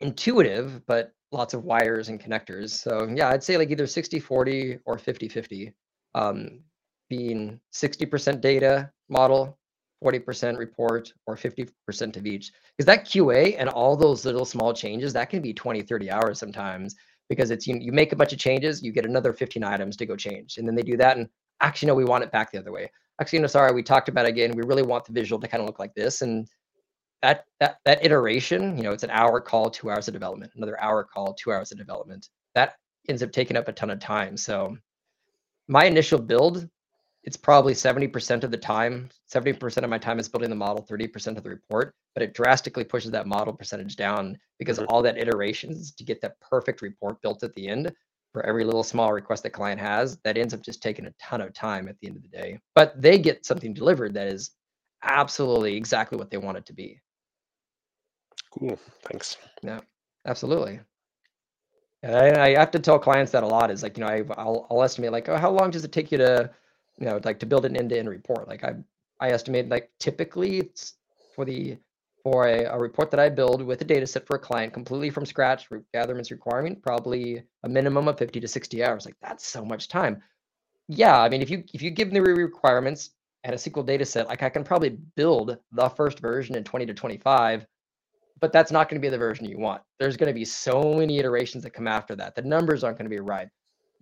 [0.00, 2.70] intuitive but lots of wires and connectors.
[2.70, 5.74] So yeah i'd say like either 60 40 or 50 50
[6.14, 6.60] um,
[7.08, 9.58] being 60% data model
[10.02, 15.12] 40% report or 50% of each because that qa and all those little small changes
[15.12, 16.96] that can be 20 30 hours sometimes
[17.28, 20.06] because it's you, you make a bunch of changes you get another 15 items to
[20.06, 21.28] go change and then they do that and
[21.60, 22.90] actually no we want it back the other way.
[23.20, 25.66] Actually no sorry we talked about again we really want the visual to kind of
[25.66, 26.48] look like this and
[27.22, 30.80] that that that iteration you know it's an hour call two hours of development another
[30.80, 32.28] hour call two hours of development.
[32.54, 32.74] That
[33.08, 34.76] ends up taking up a ton of time so
[35.68, 36.68] my initial build
[37.24, 41.36] it's probably 70% of the time, 70% of my time is building the model, 30%
[41.36, 44.86] of the report, but it drastically pushes that model percentage down because Mhm.
[44.88, 47.94] all that iterations to get that perfect report built at the end
[48.32, 51.40] for every little small request that client has, that ends up just taking a ton
[51.40, 52.58] of time at the end of the day.
[52.74, 54.52] But they get something delivered that is
[55.02, 57.00] absolutely exactly what they want it to be.
[58.50, 58.78] Cool.
[59.02, 59.36] Thanks.
[59.62, 59.80] Yeah
[60.26, 60.80] absolutely.
[62.02, 64.24] And I, I have to tell clients that a lot is like, you know, I,
[64.36, 66.50] I'll, I'll estimate like, oh, how long does it take you to,
[66.98, 68.48] you know, like to build an end-to-end report?
[68.48, 68.74] Like I,
[69.20, 70.94] I estimate like typically it's
[71.34, 71.78] for the,
[72.22, 75.10] for a, a report that I build with a data set for a client completely
[75.10, 79.04] from scratch, gatherments requirement, probably a minimum of 50 to 60 hours.
[79.04, 80.22] Like that's so much time.
[80.88, 81.20] Yeah.
[81.20, 83.10] I mean, if you, if you give me the requirements
[83.44, 86.86] and a SQL data set, like I can probably build the first version in 20
[86.86, 87.66] to 25
[88.42, 89.82] but that's not going to be the version you want.
[90.00, 92.34] There's going to be so many iterations that come after that.
[92.34, 93.48] The numbers aren't going to be right.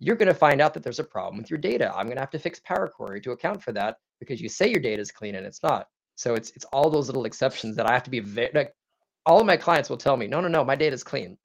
[0.00, 1.92] You're going to find out that there's a problem with your data.
[1.94, 4.68] I'm going to have to fix Power Query to account for that because you say
[4.68, 5.86] your data is clean and it's not.
[6.16, 8.50] So it's it's all those little exceptions that I have to be very.
[8.54, 8.74] Like,
[9.26, 11.36] all of my clients will tell me, no, no, no, my data is clean.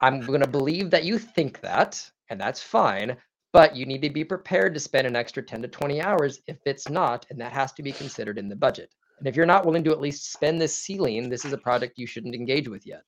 [0.00, 3.16] I'm going to believe that you think that, and that's fine.
[3.52, 6.58] But you need to be prepared to spend an extra 10 to 20 hours if
[6.66, 8.94] it's not, and that has to be considered in the budget.
[9.18, 11.98] And if you're not willing to at least spend this ceiling, this is a project
[11.98, 13.02] you shouldn't engage with yet.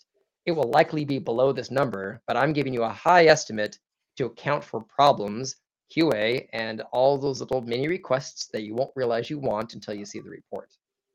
[0.44, 3.78] It will likely be below this number, but I'm giving you a high estimate
[4.22, 5.56] to account for problems,
[5.94, 10.04] QA, and all those little mini requests that you won't realize you want until you
[10.04, 10.70] see the report.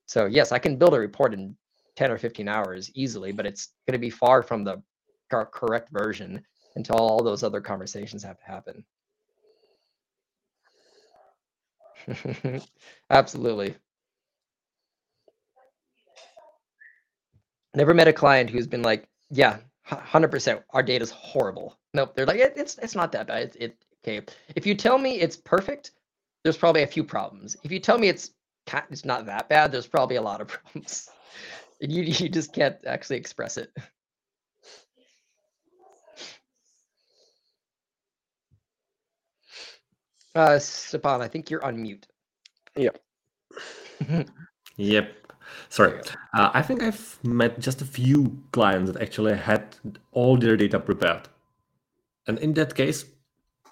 [0.05, 1.55] So yes, I can build a report in
[1.95, 4.82] 10 or 15 hours easily, but it's going to be far from the
[5.30, 6.43] correct version
[6.76, 8.86] until all those other conversations have to happen.
[13.10, 13.76] Absolutely.
[17.74, 21.77] Never met a client who's been like, yeah, hundred percent, our data is horrible.
[21.93, 23.43] Nope, they're like, it, it's it's not that bad.
[23.43, 24.25] It, it okay.
[24.55, 25.91] If you tell me it's perfect,
[26.43, 27.55] there's probably a few problems.
[27.63, 28.31] If you tell me it's
[28.89, 31.09] it's not that bad, there's probably a lot of problems.
[31.79, 33.71] You you just can't actually express it.
[40.35, 42.05] Uh, Stepan, I think you're on mute.
[42.75, 42.99] Yep.
[44.79, 45.26] Yep.
[45.70, 46.00] Sorry.
[46.34, 49.76] Uh, I think I've met just a few clients that actually had
[50.12, 51.28] all their data prepared.
[52.28, 53.06] And in that case,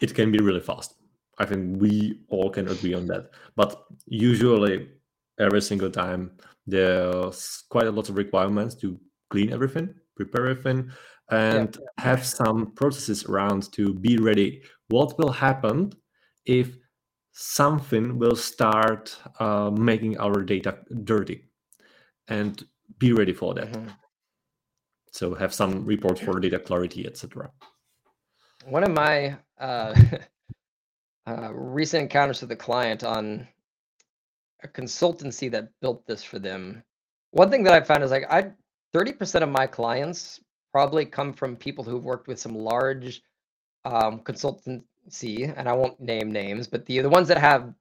[0.02, 0.96] it can be really fast.
[1.38, 3.32] I think we all can agree on that.
[3.56, 4.90] But usually,
[5.40, 6.32] every single time,
[6.66, 9.00] there's quite a lot of requirements to
[9.30, 10.92] clean everything, prepare everything,
[11.30, 14.62] and have some processes around to be ready.
[14.88, 15.92] What will happen
[16.46, 16.78] if
[17.34, 21.44] something will start uh, making our data dirty?
[22.28, 22.66] And
[23.00, 23.72] be ready for that.
[23.72, 23.96] Mhm.
[25.12, 27.52] So have some reports for data clarity, etc.
[28.66, 29.94] one of my uh,
[31.28, 33.48] uh, recent encounters with a client on
[34.64, 36.84] a consultancy that built this for them.
[37.32, 38.52] One thing that I found is like I
[38.94, 40.40] 30% of my clients
[40.72, 43.22] probably come from people who've worked with some large
[43.86, 47.74] um, consultancy, and I won't name names, but the the ones that have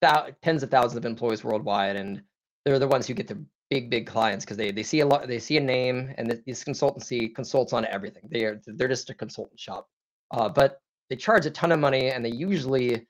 [0.00, 2.22] thou- tens of thousands of employees worldwide, and
[2.64, 5.26] they're the ones who get the big big clients because they they see a lot
[5.26, 8.24] they see a name and this consultancy consults on everything.
[8.30, 9.88] They are they're just a consultant shop
[10.36, 13.06] uh, but they charge a ton of money and they usually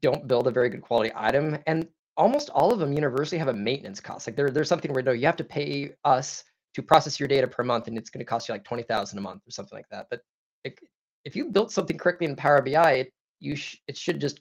[0.00, 3.58] don't build a very good quality item and almost all of them universally have a
[3.68, 6.44] maintenance cost like there, there's something where no you have to pay us
[6.74, 9.20] to process your data per month and it's going to cost you like 20000 a
[9.20, 10.20] month or something like that but
[10.64, 10.78] it,
[11.24, 14.40] if you built something correctly in power bi it, you sh- it should just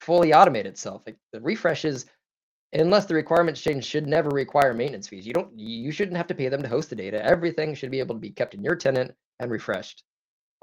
[0.00, 2.06] fully automate itself like the refreshes
[2.72, 5.26] unless the requirements change should never require maintenance fees.
[5.26, 7.24] You don't you shouldn't have to pay them to host the data.
[7.24, 10.04] Everything should be able to be kept in your tenant and refreshed.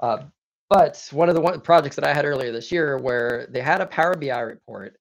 [0.00, 0.24] Uh,
[0.68, 3.80] but one of the one projects that I had earlier this year where they had
[3.80, 4.96] a Power BI report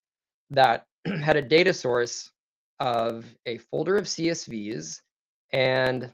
[0.52, 0.86] that
[1.22, 2.32] had a data source
[2.80, 5.02] of a folder of CSVs
[5.52, 6.12] and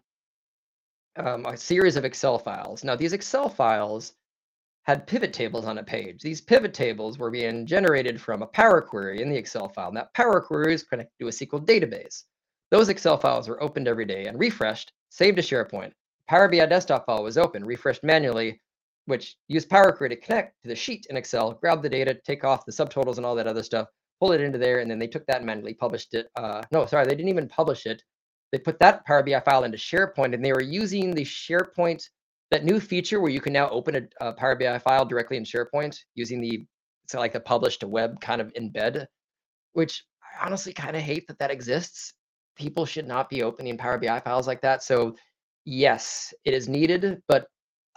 [1.18, 2.84] um, a series of Excel files.
[2.84, 4.14] Now, these Excel files
[4.86, 6.22] had pivot tables on a page.
[6.22, 9.88] These pivot tables were being generated from a Power Query in the Excel file.
[9.88, 12.24] And that Power Query is connected to a SQL database.
[12.70, 15.92] Those Excel files were opened every day and refreshed, saved to SharePoint.
[16.28, 18.62] Power BI desktop file was open, refreshed manually,
[19.06, 22.44] which used Power Query to connect to the sheet in Excel, grab the data, take
[22.44, 23.88] off the subtotals and all that other stuff,
[24.20, 26.28] pull it into there, and then they took that and manually published it.
[26.36, 28.04] Uh, no, sorry, they didn't even publish it.
[28.52, 32.08] They put that Power BI file into SharePoint, and they were using the SharePoint,
[32.52, 35.44] that new feature where you can now open a, a Power BI file directly in
[35.44, 36.66] SharePoint using the,
[37.14, 39.06] like the publish to web kind of embed,
[39.74, 42.14] which I honestly kind of hate that that exists.
[42.56, 44.84] People should not be opening Power BI files like that.
[44.84, 45.16] So
[45.66, 47.48] yes, it is needed, but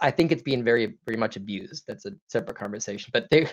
[0.01, 1.83] I think it's being very, very much abused.
[1.87, 3.11] That's a separate conversation.
[3.13, 3.47] But they,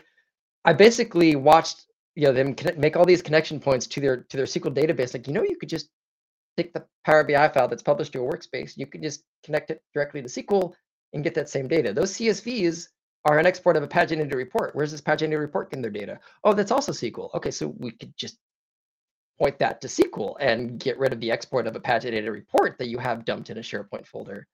[0.65, 4.37] I basically watched you know them connect, make all these connection points to their to
[4.37, 5.13] their SQL database.
[5.15, 5.91] Like you know, you could just
[6.57, 8.77] take the Power BI file that's published to a workspace.
[8.77, 10.73] You can just connect it directly to SQL
[11.13, 11.93] and get that same data.
[11.93, 12.89] Those CSVs
[13.25, 14.75] are an export of a paginated report.
[14.75, 16.19] Where's this paginated report getting their data?
[16.45, 17.35] Oh, that's also SQL.
[17.35, 18.39] Okay, so we could just
[19.39, 22.89] point that to SQL and get rid of the export of a paginated report that
[22.89, 24.47] you have dumped in a SharePoint folder.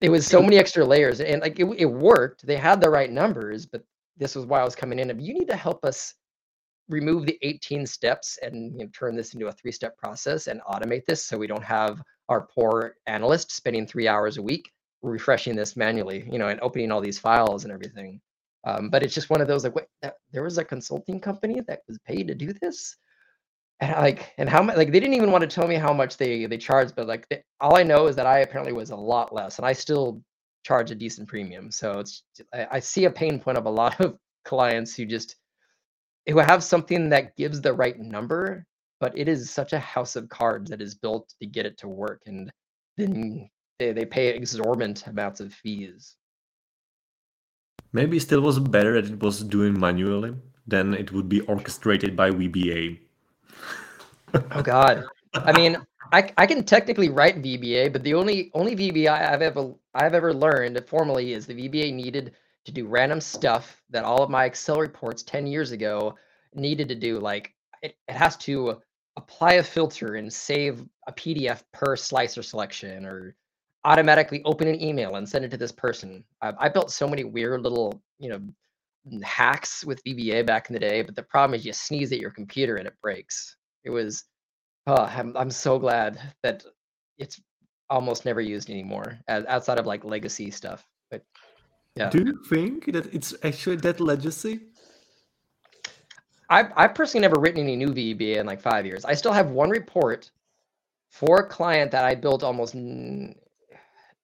[0.00, 2.46] It was so many extra layers, and like it, it worked.
[2.46, 3.82] They had the right numbers, but
[4.16, 5.10] this was why I was coming in.
[5.10, 6.14] If you need to help us
[6.88, 11.06] remove the 18 steps and you know, turn this into a three-step process and automate
[11.06, 14.70] this, so we don't have our poor analyst spending three hours a week
[15.04, 18.20] refreshing this manually, you know, and opening all these files and everything.
[18.66, 21.60] Um, but it's just one of those like, wait, that, there was a consulting company
[21.68, 22.96] that was paid to do this
[23.80, 26.16] and like and how much like they didn't even want to tell me how much
[26.16, 28.96] they they charged but like they, all i know is that i apparently was a
[28.96, 30.22] lot less and i still
[30.64, 34.00] charge a decent premium so it's I, I see a pain point of a lot
[34.00, 35.36] of clients who just
[36.28, 38.64] who have something that gives the right number
[39.00, 41.88] but it is such a house of cards that is built to get it to
[41.88, 42.50] work and
[42.96, 43.48] then
[43.78, 46.16] they, they pay exorbitant amounts of fees
[47.92, 50.34] maybe it still was better that it was doing manually
[50.66, 52.98] than it would be orchestrated by vba
[54.50, 55.04] oh God.
[55.34, 55.76] I mean,
[56.12, 60.32] I, I can technically write VBA, but the only only VBA I've ever I've ever
[60.32, 64.80] learned formally is the VBA needed to do random stuff that all of my Excel
[64.80, 66.14] reports 10 years ago
[66.54, 67.18] needed to do.
[67.18, 68.80] Like it, it has to
[69.16, 73.36] apply a filter and save a PDF per slicer selection or
[73.84, 76.24] automatically open an email and send it to this person.
[76.40, 78.40] I, I built so many weird little, you know,
[79.22, 82.30] hacks with VBA back in the day, but the problem is you sneeze at your
[82.30, 83.56] computer and it breaks.
[83.84, 84.24] It was,
[84.86, 86.64] oh, I'm I'm so glad that
[87.18, 87.40] it's
[87.90, 90.86] almost never used anymore, as, outside of like legacy stuff.
[91.10, 91.22] But
[91.96, 94.60] yeah, Do you think that it's actually that legacy?
[96.48, 99.04] I've I've personally never written any new VBA in like five years.
[99.04, 100.30] I still have one report
[101.10, 102.74] for a client that I built almost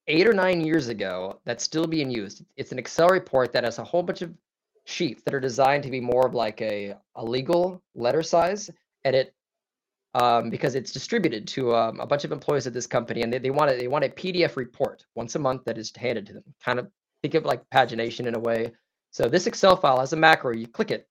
[0.06, 2.44] eight or nine years ago that's still being used.
[2.56, 4.34] It's an Excel report that has a whole bunch of
[4.84, 8.70] sheets that are designed to be more of like a, a legal letter size,
[9.04, 9.34] and it
[10.14, 13.38] um, because it's distributed to um, a bunch of employees at this company, and they,
[13.38, 16.32] they want a, they want a PDF report once a month that is handed to
[16.32, 16.44] them.
[16.64, 16.90] Kind of
[17.22, 18.72] think of like pagination in a way.
[19.12, 20.52] So this Excel file has a macro.
[20.52, 21.08] You click it,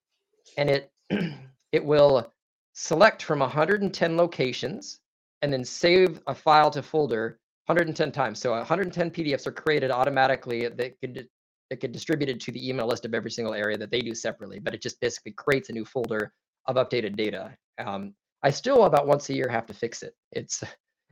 [0.57, 0.91] and it
[1.71, 2.31] it will
[2.73, 4.99] select from 110 locations
[5.41, 7.39] and then save a file to folder
[7.69, 8.39] 110 times.
[8.39, 11.27] So 110 PDFs are created automatically that could
[11.69, 14.57] that get distributed to the email list of every single area that they do separately.
[14.57, 16.33] But it just basically creates a new folder
[16.65, 17.55] of updated data.
[17.77, 20.15] Um, I still about once a year have to fix it.
[20.31, 20.63] It's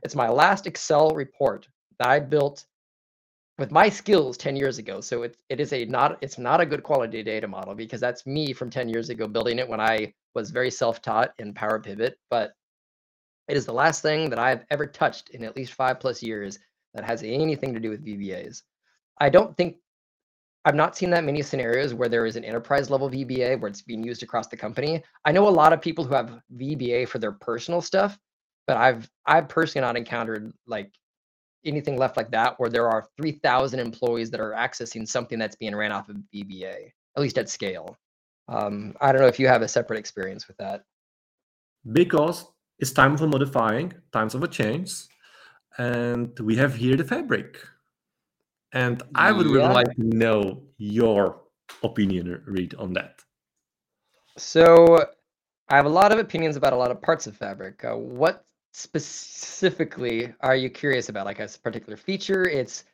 [0.02, 2.64] it's my last Excel report that I built
[3.58, 5.00] with my skills 10 years ago.
[5.00, 8.26] So it, it is a not it's not a good quality data model because that's
[8.26, 12.16] me from 10 years ago building it when I was very self-taught in Power Pivot.
[12.30, 12.52] But
[13.48, 16.58] it is the last thing that I've ever touched in at least five plus years
[16.94, 18.62] that has anything to do with VBAs.
[19.20, 19.76] I don't think
[20.64, 23.82] I've not seen that many scenarios where there is an enterprise level VBA where it's
[23.82, 25.02] being used across the company.
[25.24, 28.18] I know a lot of people who have VBA for their personal stuff,
[28.66, 30.92] but I've I've personally not encountered like
[31.64, 35.74] anything left like that where there are 3,000 employees that are accessing something that's being
[35.74, 37.96] ran off of VBA, at least at scale.
[38.48, 40.84] Um, I don't know if you have a separate experience with that.
[41.92, 42.46] Because
[42.78, 44.92] it's time for modifying, times of a change,
[45.78, 47.58] and we have here the fabric.
[48.72, 51.40] And I would really like to know your
[51.82, 53.20] opinion, Reid, on that.
[54.36, 55.04] So
[55.68, 57.84] I have a lot of opinions about a lot of parts of Fabric.
[57.84, 61.26] Uh, what specifically are you curious about?
[61.26, 62.84] Like a particular feature, its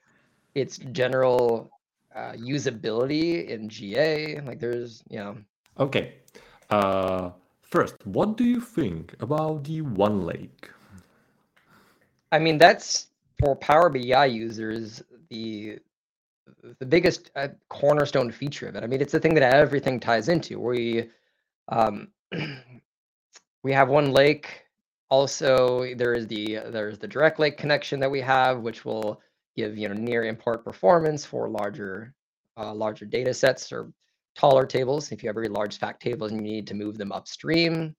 [0.54, 1.70] its general
[2.14, 4.40] uh, usability in GA?
[4.40, 5.36] Like there's, you know,
[5.78, 6.14] Okay.
[6.70, 7.30] Uh,
[7.74, 10.68] first, what do you think about the OneLake?
[12.30, 13.08] I mean that's
[13.40, 15.78] for Power BI users the
[16.78, 18.84] the biggest uh, cornerstone feature of it.
[18.84, 20.60] I mean, it's the thing that everything ties into.
[20.60, 21.10] We
[21.68, 22.08] um,
[23.64, 24.46] we have OneLake.
[25.10, 29.20] Also, there is the there's the direct lake connection that we have, which will
[29.56, 32.14] give you know near import performance for larger
[32.56, 33.92] uh, larger data sets or
[34.34, 35.12] taller tables.
[35.12, 37.94] If you have very large fact tables and you need to move them upstream,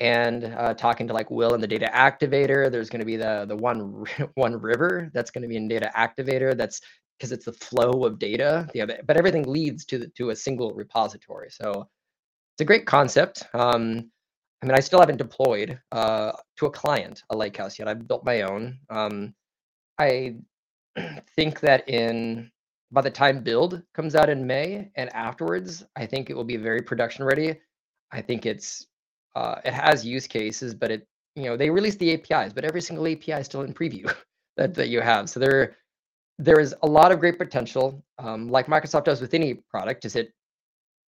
[0.00, 3.44] and uh, talking to like Will and the data activator, there's going to be the
[3.48, 4.04] the one
[4.34, 6.56] one river that's going to be in data activator.
[6.56, 6.80] That's
[7.18, 8.68] because it's the flow of data.
[8.80, 11.48] Other, but everything leads to the, to a single repository.
[11.50, 11.88] So
[12.54, 13.44] it's a great concept.
[13.54, 14.10] Um,
[14.62, 17.86] I mean, I still haven't deployed uh, to a client a lakehouse yet.
[17.86, 18.78] I've built my own.
[18.90, 19.34] Um,
[19.98, 20.36] I
[21.36, 22.50] think that in
[22.94, 26.56] by the time build comes out in May and afterwards, I think it will be
[26.56, 27.60] very production ready.
[28.12, 28.86] I think it's
[29.34, 32.80] uh, it has use cases, but it you know they release the APIs, but every
[32.80, 34.14] single API is still in preview
[34.56, 35.28] that that you have.
[35.28, 35.76] So there
[36.38, 40.04] there is a lot of great potential, um, like Microsoft does with any product.
[40.04, 40.32] Is it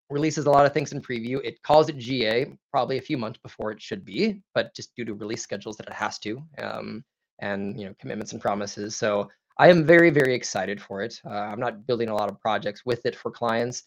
[0.10, 1.40] releases a lot of things in preview.
[1.44, 5.06] It calls it GA probably a few months before it should be, but just due
[5.06, 7.04] to release schedules that it has to, um,
[7.40, 8.96] and you know commitments and promises.
[8.96, 11.20] So I am very very excited for it.
[11.26, 13.84] Uh, I'm not building a lot of projects with it for clients,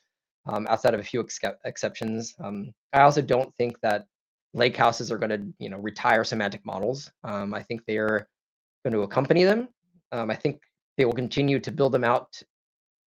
[0.47, 2.35] um, outside of a few ex- exceptions.
[2.41, 4.07] Um, I also don't think that
[4.55, 7.11] lake houses are going to you know retire semantic models.
[7.25, 8.27] Um, I think they are
[8.85, 9.69] going to accompany them.
[10.13, 10.61] Um, I think
[10.97, 12.43] they will continue to build them out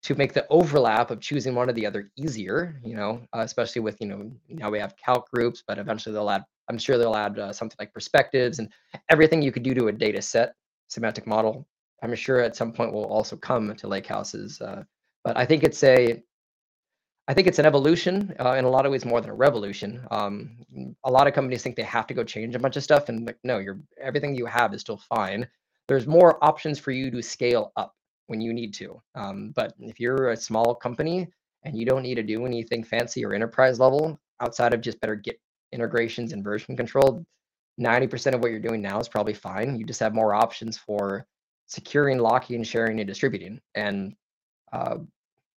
[0.04, 3.82] to make the overlap of choosing one or the other easier, you know, uh, especially
[3.82, 7.16] with, you know, now we have calc groups, but eventually they'll add, I'm sure they'll
[7.16, 8.70] add uh, something like perspectives and
[9.10, 10.54] everything you could do to a data set
[10.88, 11.68] semantic model.
[12.02, 14.60] I'm sure at some point will also come to lake houses.
[14.60, 14.84] Uh,
[15.24, 16.24] but I think it's a,
[17.28, 20.06] I think it's an evolution uh, in a lot of ways more than a revolution.
[20.10, 20.58] Um,
[21.06, 23.26] a lot of companies think they have to go change a bunch of stuff, and
[23.28, 25.48] like, no, you're everything you have is still fine.
[25.88, 27.94] There's more options for you to scale up
[28.28, 29.02] when you need to.
[29.16, 31.28] Um, but if you're a small company
[31.64, 35.16] and you don't need to do anything fancy or enterprise level outside of just better
[35.16, 35.40] Git
[35.72, 37.26] integrations and version control,
[37.80, 39.78] 90% of what you're doing now is probably fine.
[39.78, 41.26] You just have more options for
[41.72, 43.60] securing, locking, sharing, and distributing.
[43.76, 44.14] And
[44.74, 44.98] uh,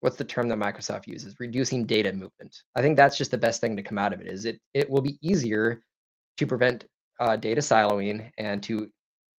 [0.02, 1.36] what's the term that Microsoft uses?
[1.40, 2.56] Reducing data movement.
[2.76, 4.28] I think that's just the best thing to come out of it.
[4.28, 5.82] Is it it will be easier
[6.38, 6.86] to prevent
[7.20, 8.90] uh, data siloing and to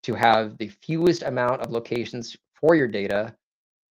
[0.02, 3.34] to have the fewest amount of locations for your data,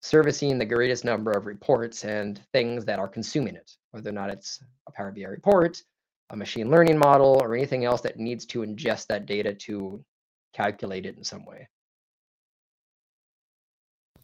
[0.02, 4.30] servicing the greatest number of reports and things that are consuming it, whether or not
[4.30, 5.82] it's a Power BI report,
[6.32, 10.04] a machine learning model, or anything else that needs to ingest that data to
[10.54, 11.68] calculate it in some way.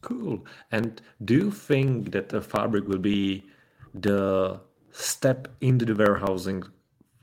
[0.02, 0.46] Cool.
[0.72, 3.46] And do you think that the fabric will be
[3.94, 6.64] the step into the warehousing,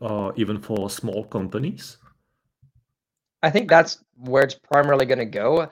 [0.00, 1.98] uh, even for small companies?
[3.42, 5.70] I think that's where it's primarily going to go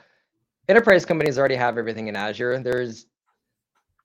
[0.68, 2.59] enterprise companies already have everything in Azure.
[2.61, 3.07] There's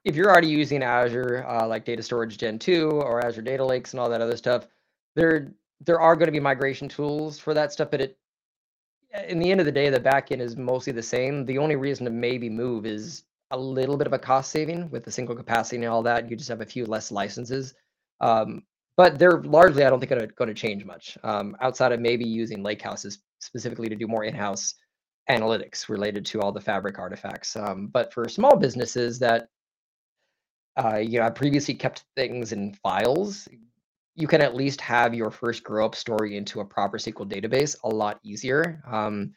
[0.06, 3.94] if you're already using Azure, uh, like Data Storage Gen 2 or Azure Data Lakes
[3.94, 4.68] and all that other stuff,
[5.16, 5.52] there
[5.86, 8.18] there are going to be migration tools for that stuff, but it
[9.28, 11.46] in the end of the day, the backend is mostly the same.
[11.46, 15.04] The only reason to maybe move is a little bit of a cost saving with
[15.04, 16.30] the single capacity and all that.
[16.30, 17.74] You just have a few less licenses.
[18.22, 18.64] Um,
[18.98, 22.64] but they're largely, I don't think, going to change much um, outside of maybe using
[22.64, 24.76] lakehouses specifically to do more in-house
[25.30, 27.56] analytics related to all the fabric artifacts.
[27.56, 29.48] Um, but for small businesses that
[30.76, 33.48] uh, you know I previously kept things in files,
[34.16, 37.78] you can at least have your first grow up story into a proper SQL database
[37.84, 38.82] a lot easier.
[38.90, 39.34] Um,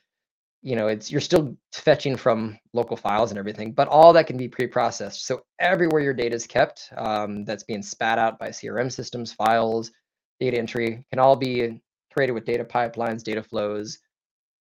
[0.62, 4.36] you know, it's you're still fetching from local files and everything, but all that can
[4.36, 5.26] be pre-processed.
[5.26, 9.90] So everywhere your data is kept, um, that's being spat out by CRM systems, files,
[10.38, 11.80] data entry, can all be
[12.12, 13.98] created with data pipelines, data flows,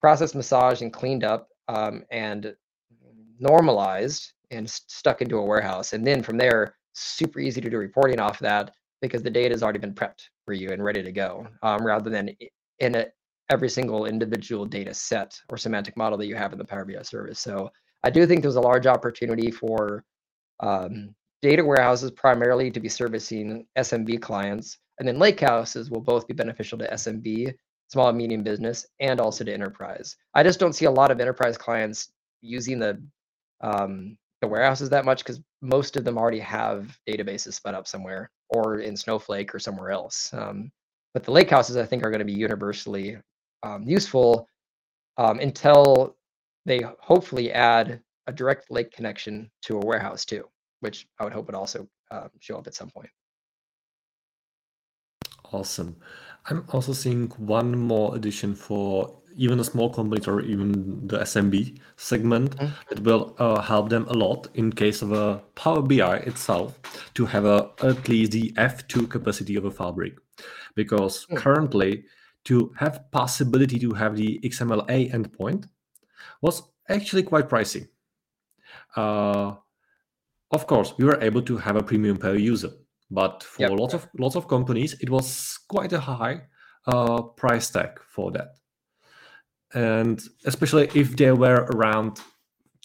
[0.00, 2.54] processed, massaged, and cleaned up um, and
[3.38, 5.92] normalized and stuck into a warehouse.
[5.92, 8.72] And then from there, super easy to do reporting off that
[9.02, 12.08] because the data has already been prepped for you and ready to go, um, rather
[12.08, 12.30] than
[12.78, 13.06] in a,
[13.50, 17.02] every single individual data set or semantic model that you have in the Power BI
[17.02, 17.40] service.
[17.40, 17.70] So
[18.04, 20.04] I do think there's a large opportunity for
[20.60, 26.34] um, data warehouses primarily to be servicing SMB clients, and then lakehouses will both be
[26.34, 27.52] beneficial to SMB
[27.88, 30.16] small and medium business and also to enterprise.
[30.34, 33.02] I just don't see a lot of enterprise clients using the
[33.60, 38.30] um, the warehouses that much because most of them already have databases spun up somewhere
[38.50, 40.30] or in Snowflake or somewhere else.
[40.34, 40.70] Um,
[41.14, 43.16] but the lakehouses, I think, are going to be universally
[43.62, 44.48] um, useful
[45.16, 46.16] um, until
[46.66, 50.44] they hopefully add a direct lake connection to a warehouse too,
[50.80, 53.10] which I would hope would also uh, show up at some point.
[55.52, 55.96] Awesome.
[56.46, 61.78] I'm also seeing one more addition for even the small companies or even the SMB
[61.96, 62.70] segment mm.
[62.88, 66.78] that will uh, help them a lot in case of a Power BI itself
[67.14, 70.14] to have a, at least the F2 capacity of a fabric.
[70.74, 71.36] Because mm.
[71.36, 72.04] currently,
[72.44, 75.68] to have possibility to have the XMLA endpoint
[76.40, 77.88] was actually quite pricey.
[78.96, 79.54] Uh,
[80.50, 82.72] of course, we were able to have a premium per user
[83.12, 83.70] but for yep.
[83.78, 86.40] lots of lots of companies it was quite a high
[86.86, 88.56] uh, price tag for that
[89.74, 92.20] and especially if there were around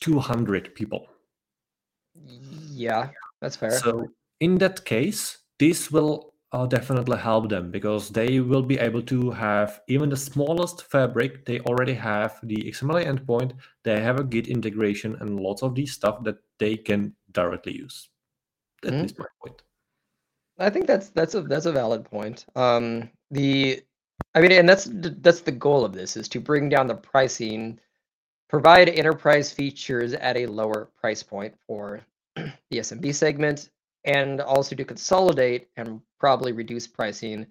[0.02, 1.08] 200 people.
[2.72, 3.10] Yeah
[3.42, 3.72] that's fair.
[3.72, 4.08] So
[4.40, 9.32] in that case this will uh, definitely help them because they will be able to
[9.32, 11.46] have even the smallest fabric.
[11.46, 13.54] They already have the xmla endpoint.
[13.84, 18.10] They have a git integration and lots of these stuff that they can directly use.
[18.84, 19.06] That mm-hmm.
[19.06, 19.62] is my point.
[20.60, 22.46] I think that's that's a that's a valid point.
[22.56, 23.82] Um, the
[24.36, 27.80] I mean, and that's that's the goal of this is to bring down the pricing,
[28.50, 32.02] provide enterprise features at a lower price point for
[32.36, 33.70] the SMB segment,
[34.06, 37.48] and also to consolidate and probably reduce pricing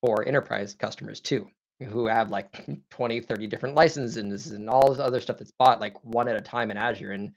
[0.00, 1.48] for enterprise customers too,
[1.88, 6.02] who have like 20, 30 different licenses and all this other stuff that's bought like
[6.04, 7.12] one at a time in Azure.
[7.12, 7.32] And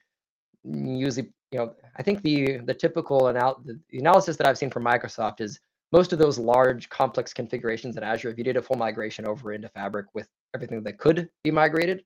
[0.64, 5.42] usually, you know, I think the the typical the analysis that I've seen from Microsoft
[5.42, 5.60] is
[5.92, 9.54] most of those large complex configurations in Azure, if you did a full migration over
[9.54, 12.04] into Fabric with everything that could be migrated,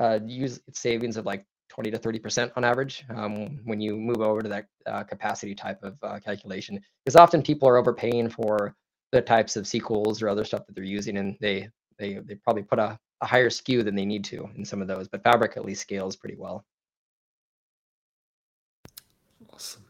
[0.00, 4.40] uh, use savings of like 20 to 30% on average um, when you move over
[4.42, 6.80] to that uh, capacity type of uh, calculation.
[7.04, 8.74] Because often people are overpaying for
[9.12, 11.68] the types of SQLs or other stuff that they're using, and they
[11.98, 14.88] they they probably put a, a higher SKU than they need to in some of
[14.88, 15.08] those.
[15.08, 16.64] But Fabric at least scales pretty well.
[19.52, 19.84] Awesome.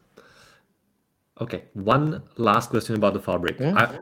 [1.41, 3.57] Okay, one last question about the Fabric.
[3.57, 3.77] Mm-hmm.
[3.77, 3.99] I,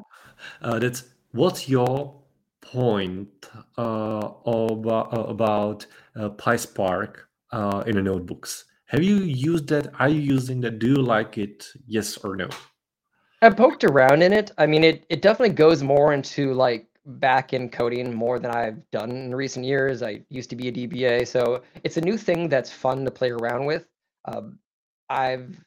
[0.61, 2.19] uh, that's what's your
[2.61, 3.29] point
[3.77, 5.85] uh, about, uh, about
[6.15, 7.17] uh, PySpark
[7.51, 8.65] uh, in the notebooks?
[8.85, 9.91] Have you used that?
[9.99, 10.79] Are you using that?
[10.79, 11.67] Do you like it?
[11.85, 12.49] Yes or no?
[13.41, 14.51] I poked around in it.
[14.57, 18.89] I mean, it it definitely goes more into like back in coding more than I've
[18.91, 20.01] done in recent years.
[20.01, 23.31] I used to be a DBA, so it's a new thing that's fun to play
[23.31, 23.85] around with.
[24.25, 24.57] Um,
[25.09, 25.57] I've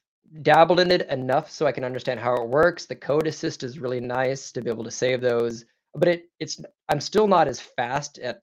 [0.42, 2.86] dabbled in it enough so I can understand how it works.
[2.86, 5.64] The code assist is really nice to be able to save those,
[5.94, 8.42] but it it's I'm still not as fast at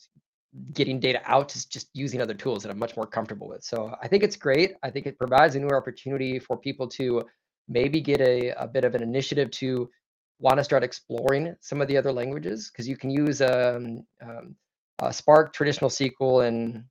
[0.73, 3.63] getting data out as just using other tools that I'm much more comfortable with.
[3.63, 4.75] So I think it's great.
[4.83, 7.23] I think it provides a new opportunity for people to
[7.67, 9.89] maybe get a, a bit of an initiative to
[10.39, 14.55] want to start exploring some of the other languages because you can use um, um,
[15.11, 16.83] Spark, traditional SQL, and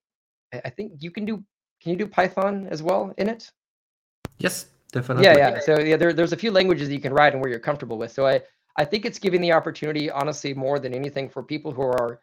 [0.53, 1.43] I think you can do.
[1.83, 3.51] Can you do Python as well in it?
[4.39, 4.67] Yes,
[5.01, 5.25] definitely.
[5.25, 5.61] Yeah, yeah.
[5.61, 7.99] So yeah, there, there's a few languages that you can write and where you're comfortable
[7.99, 8.13] with.
[8.13, 8.41] So I,
[8.77, 12.21] I think it's giving the opportunity, honestly, more than anything, for people who are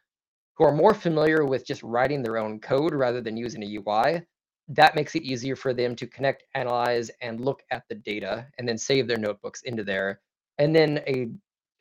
[0.55, 4.21] who are more familiar with just writing their own code rather than using a UI.
[4.67, 8.67] That makes it easier for them to connect, analyze, and look at the data, and
[8.67, 10.21] then save their notebooks into there.
[10.57, 11.29] And then a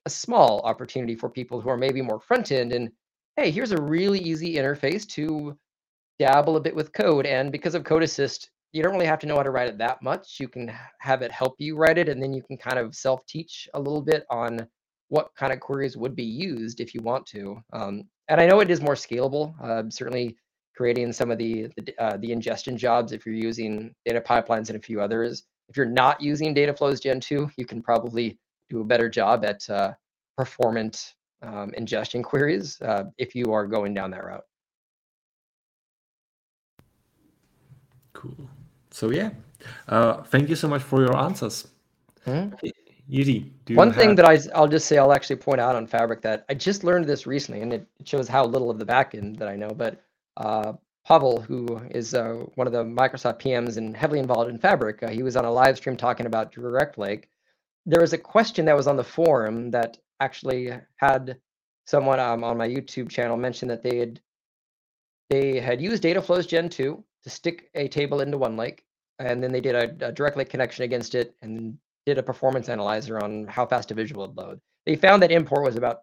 [0.05, 2.91] a small opportunity for people who are maybe more front end and
[3.37, 5.57] hey, here's a really easy interface to
[6.19, 7.25] dabble a bit with code.
[7.27, 9.79] And because of Code Assist, you don't really have to know how to write it
[9.79, 10.39] that much.
[10.41, 13.25] You can have it help you write it, and then you can kind of self
[13.27, 14.67] teach a little bit on
[15.09, 17.63] what kind of queries would be used if you want to.
[17.75, 19.55] Um, and I know it is more scalable.
[19.63, 20.37] Uh, certainly,
[20.75, 24.77] creating some of the the, uh, the, ingestion jobs if you're using data pipelines and
[24.77, 25.45] a few others.
[25.69, 29.45] If you're not using data flows Gen 2, you can probably do a better job
[29.45, 29.93] at uh,
[30.37, 34.45] performant um, ingestion queries uh, if you are going down that route.
[38.13, 38.49] Cool.
[38.93, 39.31] So yeah,
[39.89, 41.69] uh, thank you so much for your answers.
[42.27, 42.69] Mm-hmm.
[43.09, 43.97] Yuri, one have...
[43.97, 46.85] thing that I I'll just say I'll actually point out on Fabric that I just
[46.85, 49.69] learned this recently, and it shows how little of the backend that I know.
[49.69, 50.01] But
[50.37, 50.75] uh,
[51.07, 55.09] Pavel, who is uh, one of the Microsoft PMs and heavily involved in Fabric, uh,
[55.09, 57.29] he was on a live stream talking about Direct Lake.
[57.87, 61.39] There was a question that was on the forum that actually had
[61.87, 64.21] someone um, on my YouTube channel mention that they had
[65.29, 68.81] they had used Dataflows Gen 2 to stick a table into OneLake,
[69.19, 72.69] and then they did a, a direct lake connection against it and did a performance
[72.69, 74.61] analyzer on how fast a visual would load.
[74.87, 76.01] They found that import was about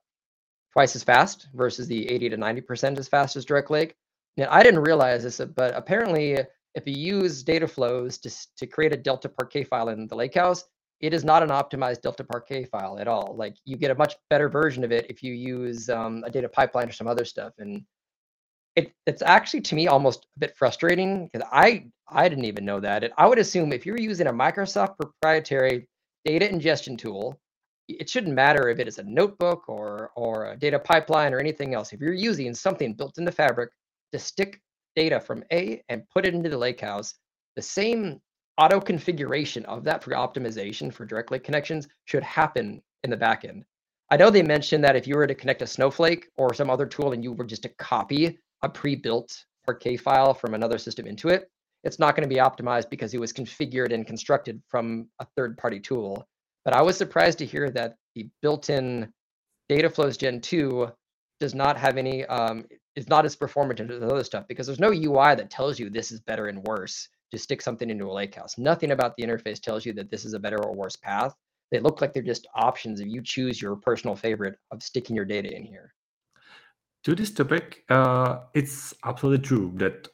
[0.71, 3.95] twice as fast versus the 80 to 90% as fast as direct lake.
[4.37, 6.37] Now, I didn't realize this, but apparently
[6.75, 10.63] if you use data flows to, to create a delta parquet file in the lakehouse,
[11.01, 13.35] it is not an optimized delta parquet file at all.
[13.37, 16.49] Like you get a much better version of it if you use um, a data
[16.49, 17.53] pipeline or some other stuff.
[17.57, 17.83] And
[18.79, 22.79] it, it's actually to me almost a bit frustrating because I I didn't even know
[22.79, 23.11] that.
[23.17, 25.87] I would assume if you're using a Microsoft proprietary
[26.25, 27.39] data ingestion tool,
[27.89, 31.73] it shouldn't matter if it is a notebook or or a data pipeline or anything
[31.73, 31.91] else.
[31.91, 33.71] If you're using something built into Fabric
[34.13, 34.61] to stick
[34.95, 37.15] data from A and put it into the lakehouse,
[37.57, 38.21] the same
[38.57, 43.63] auto configuration of that for optimization for direct lake connections should happen in the backend.
[44.09, 46.85] I know they mentioned that if you were to connect a Snowflake or some other
[46.85, 51.29] tool and you were just to copy a pre-built Parquet file from another system into
[51.29, 51.49] it,
[51.83, 55.79] it's not going to be optimized because it was configured and constructed from a third-party
[55.79, 56.27] tool.
[56.65, 59.11] But I was surprised to hear that the built-in
[59.69, 60.91] data flows Gen 2
[61.39, 64.91] does not have any, um, is not as performant as other stuff because there's no
[64.91, 68.57] UI that tells you this is better and worse to stick something into a lakehouse.
[68.57, 71.33] Nothing about the interface tells you that this is a better or worse path.
[71.71, 75.25] They look like they're just options if you choose your personal favorite of sticking your
[75.25, 75.93] data in here
[77.03, 80.07] to this topic, uh, it's absolutely true that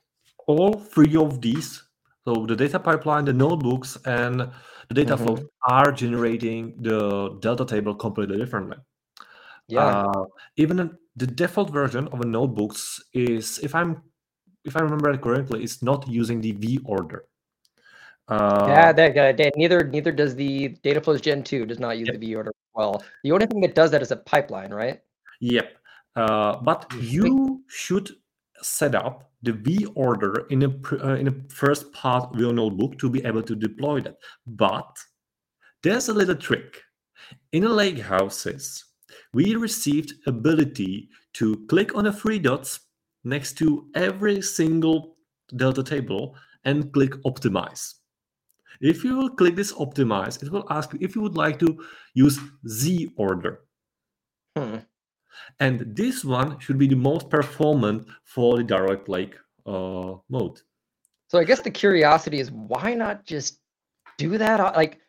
[0.48, 1.84] all three of these,
[2.24, 4.40] so the data pipeline, the notebooks, and
[4.90, 5.26] the data mm-hmm.
[5.26, 8.78] flow, are generating the delta table completely differently.
[9.68, 9.86] Yeah.
[9.86, 10.26] Uh,
[10.58, 14.04] even the default version of a notebooks is, if I'm
[14.64, 17.26] if I remember it correctly, it's not using the V order.
[18.28, 22.10] Uh, yeah, that, uh, that- neither neither does the Dataflows Gen 2 does not use
[22.12, 23.04] the V order well.
[23.24, 25.00] The only thing that does that is a pipeline, right?
[25.42, 25.72] Yep.
[26.16, 28.10] Uh, but you should
[28.62, 30.70] set up the V order in a
[31.04, 34.18] uh, in a first part of your notebook to be able to deploy that.
[34.48, 34.98] But
[35.84, 36.82] there's a little trick.
[37.52, 38.84] In the lake houses,
[39.34, 42.80] we received ability to click on the three dots
[43.24, 45.18] next to every single
[45.56, 47.94] Delta table and click optimize.
[48.82, 51.84] If you will click this optimize, it will ask you if you would like to
[52.14, 53.62] use Z order.
[54.58, 54.78] Hmm.
[55.60, 60.62] And this one should be the most performant for the direct lake uh, mode.
[61.28, 63.60] So I guess the curiosity is why not just
[64.18, 64.76] do that?
[64.76, 65.00] Like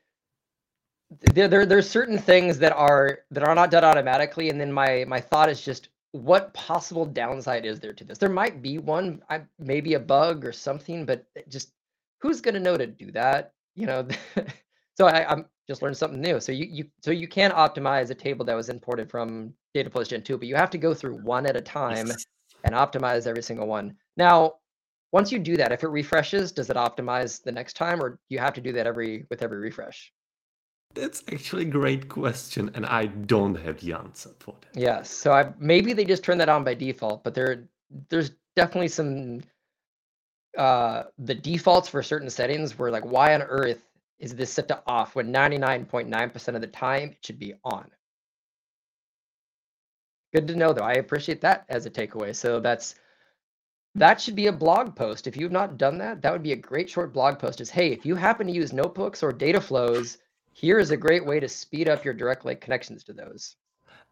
[1.35, 5.05] there, there there's certain things that are that are not done automatically, and then my
[5.07, 8.19] my thought is just what possible downside is there to this?
[8.19, 11.73] There might be one, I, maybe a bug or something, but just
[12.21, 13.53] who's gonna know to do that?
[13.75, 14.09] You know.
[14.97, 16.41] so I, I'm just learn something new.
[16.41, 20.23] So you you so you can optimize a table that was imported from Dataflows Gen
[20.23, 22.11] 2, but you have to go through one at a time
[22.65, 23.97] and optimize every single one.
[24.17, 24.55] Now,
[25.13, 28.39] once you do that, if it refreshes, does it optimize the next time, or you
[28.39, 30.13] have to do that every with every refresh?
[30.95, 34.81] That's actually a great question, and I don't have the answer for that.
[34.81, 35.11] Yes.
[35.11, 37.65] So I maybe they just turn that on by default, but there
[38.09, 39.43] there's definitely some
[40.57, 43.83] uh the defaults for certain settings where like why on earth
[44.19, 47.91] is this set to off when 99.9% of the time it should be on.
[50.35, 50.85] Good to know though.
[50.85, 52.35] I appreciate that as a takeaway.
[52.35, 52.97] So that's
[53.95, 55.27] that should be a blog post.
[55.27, 57.93] If you've not done that, that would be a great short blog post is hey,
[57.93, 60.19] if you happen to use notebooks or data flows,
[60.53, 63.57] here is a great way to speed up your direct lake connections to those.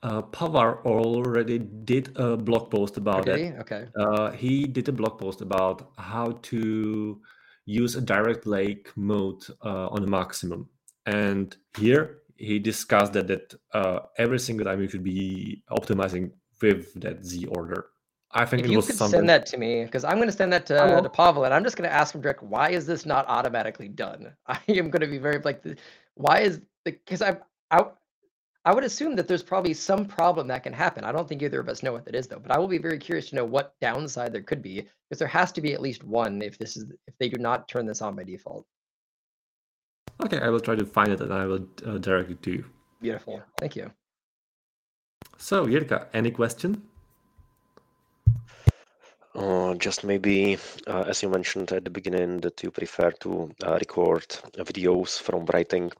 [0.03, 3.59] Uh, Pavel already did a blog post about did it.
[3.61, 3.87] Okay.
[3.99, 7.21] Uh, he did a blog post about how to
[7.67, 10.69] use a direct lake mode uh, on a maximum.
[11.07, 16.93] And here he discussed that that uh, every single time you should be optimizing with
[17.01, 17.87] that Z order.
[18.33, 19.19] I think If it you was could something.
[19.19, 21.03] send that to me, because I'm going to send that to, will.
[21.03, 23.89] to Pavel, and I'm just going to ask him direct, why is this not automatically
[23.89, 24.33] done?
[24.47, 25.63] I am going to be very like,
[26.15, 27.37] why is the because I
[27.71, 27.85] I
[28.67, 31.05] I would assume that there's probably some problem that can happen.
[31.05, 32.79] I don't think either of us know what that is though, but I will be
[32.79, 35.83] very curious to know what downside there could be, because there has to be at
[35.83, 38.65] least one if this is if they do not turn this on by default.
[40.25, 42.65] Okay, I will try to find it and I will uh, direct it to you.
[43.03, 43.43] Beautiful.
[43.59, 43.91] Thank you.
[45.37, 46.83] So, Yirka, any question?
[49.35, 50.57] Uh, just maybe,
[50.87, 55.45] uh, as you mentioned at the beginning, that you prefer to uh, record videos from
[55.47, 55.91] writing.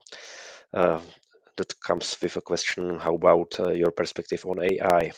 [1.57, 5.13] That comes with a question: How about uh, your perspective on AI?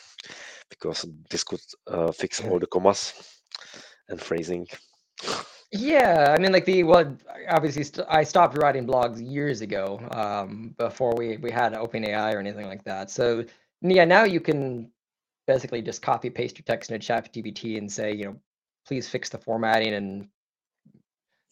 [0.69, 3.13] Because this could uh, fix all the commas
[4.09, 4.67] and phrasing.
[5.71, 7.17] Yeah, I mean, like the well,
[7.49, 12.39] obviously, st- I stopped writing blogs years ago, um, before we we had OpenAI or
[12.39, 13.11] anything like that.
[13.11, 13.43] So
[13.81, 14.89] yeah, now you can
[15.45, 18.35] basically just copy paste your text into ChatGPT and say, you know,
[18.85, 20.29] please fix the formatting and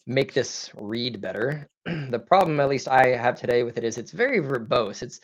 [0.06, 1.68] make this read better.
[1.84, 5.02] the problem, at least I have today with it, is it's very verbose.
[5.02, 5.20] It's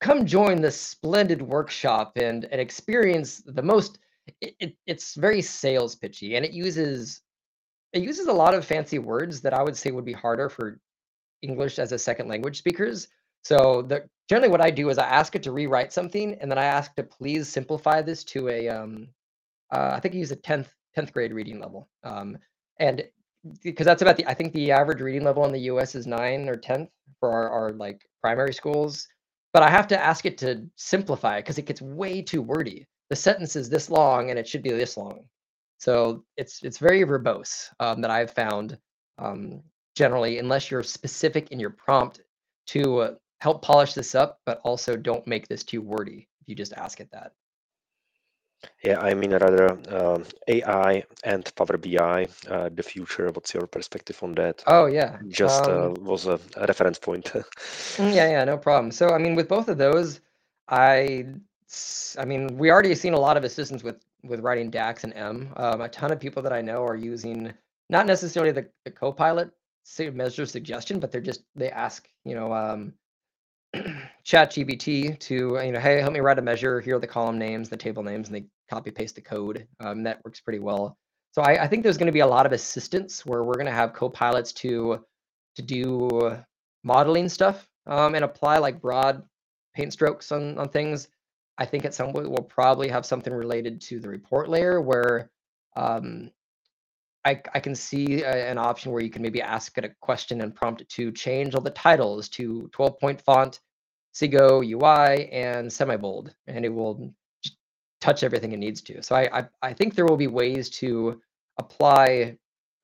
[0.00, 3.98] come join this splendid workshop and and experience the most.
[4.40, 7.22] It, it, it's very sales pitchy, and it uses
[7.92, 10.78] it uses a lot of fancy words that I would say would be harder for
[11.42, 13.08] English as a second language speakers.
[13.42, 16.58] So the generally what I do is I ask it to rewrite something, and then
[16.58, 19.08] I ask to please simplify this to a um,
[19.72, 22.36] uh, I think I use a tenth tenth grade reading level, um,
[22.80, 23.04] and
[23.62, 25.94] because that's about the I think the average reading level in the U.S.
[25.94, 26.90] is nine or tenth
[27.20, 29.06] for our, our like primary schools.
[29.52, 32.86] But I have to ask it to simplify because it gets way too wordy.
[33.08, 35.24] The sentence is this long, and it should be this long.
[35.78, 38.78] So it's it's very verbose um, that I've found
[39.18, 39.62] um,
[39.94, 42.20] generally, unless you're specific in your prompt
[42.68, 46.28] to uh, help polish this up, but also don't make this too wordy.
[46.40, 47.32] If you just ask it that.
[48.82, 53.30] Yeah, I mean rather um, AI and Power BI, uh, the future.
[53.30, 54.62] What's your perspective on that?
[54.66, 57.32] Oh yeah, Just uh, um, was a, a reference point.
[57.96, 58.90] Mm, Yeah, yeah, no problem.
[58.92, 60.20] So, I mean, with both of those,
[60.68, 61.26] I,
[61.68, 65.14] s- I mean, we already seen a lot of assistance with with writing DAX and
[65.14, 65.52] M.
[65.56, 67.52] Um, a ton of people that I know are using
[67.88, 69.50] not necessarily the, the Copilot
[69.84, 72.94] su- measure suggestion, but they're just they ask, you know, um,
[74.26, 76.80] ChatGPT to, you know, hey, help me write a measure.
[76.80, 79.68] Here are the column names, the table names, and they copy paste the code.
[79.78, 80.96] Um, that works pretty well.
[81.30, 83.66] So I, I think there's going to be a lot of assistance where we're going
[83.66, 85.04] to have copilots to
[85.54, 86.38] to do
[86.82, 89.22] modeling stuff um, and apply like broad
[89.74, 91.08] paint strokes on, on things.
[91.58, 95.30] I think at some point we'll probably have something related to the report layer where
[95.76, 96.30] um,
[97.24, 100.42] I, I can see a, an option where you can maybe ask it a question
[100.42, 103.60] and prompt it to change all the titles to 12 point font,
[104.16, 107.12] Segoe UI, and semi-bold, and it will
[108.00, 109.02] touch everything it needs to.
[109.02, 111.20] So I, I, I think there will be ways to
[111.58, 112.38] apply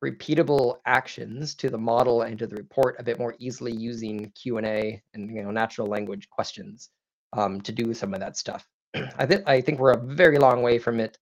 [0.05, 5.03] repeatable actions to the model and to the report a bit more easily using Q&A
[5.15, 6.91] and you know natural language questions
[7.33, 8.69] um, to do some of that stuff.
[9.17, 11.17] I think I think we're a very long way from it,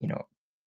[0.00, 0.20] you know,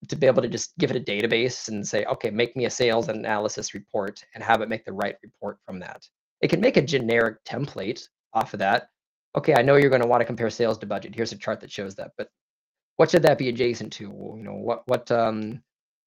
[0.08, 2.70] to be able to just give it a database and say, okay, make me a
[2.70, 6.04] sales analysis report and have it make the right report from that.
[6.40, 8.08] It can make a generic template
[8.38, 8.88] off of that.
[9.36, 11.14] Okay, I know you're going to want to compare sales to budget.
[11.14, 12.28] Here's a chart that shows that, but
[12.96, 14.04] what should that be adjacent to?
[14.04, 15.62] You know, what what um,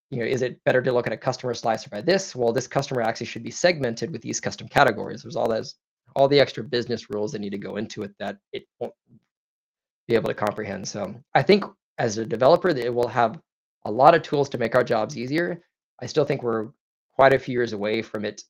[0.09, 2.35] you know, is it better to look at a customer slicer by this?
[2.35, 5.23] Well, this customer actually should be segmented with these custom categories.
[5.23, 5.75] There's all those
[6.15, 8.93] all the extra business rules that need to go into it that it won't
[10.07, 10.85] be able to comprehend.
[10.87, 11.63] So I think
[11.97, 13.39] as a developer, it will have
[13.85, 15.61] a lot of tools to make our jobs easier.
[16.01, 16.69] I still think we're
[17.15, 18.43] quite a few years away from it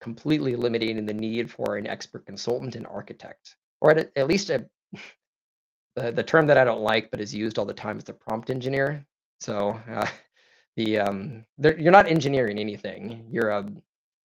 [0.00, 4.66] completely eliminating the need for an expert consultant and architect, or at, at least a,
[5.96, 8.12] the, the term that I don't like but is used all the time is the
[8.12, 9.04] prompt engineer.
[9.40, 10.06] So uh,
[10.76, 13.26] the um, you're not engineering anything.
[13.30, 13.66] You're a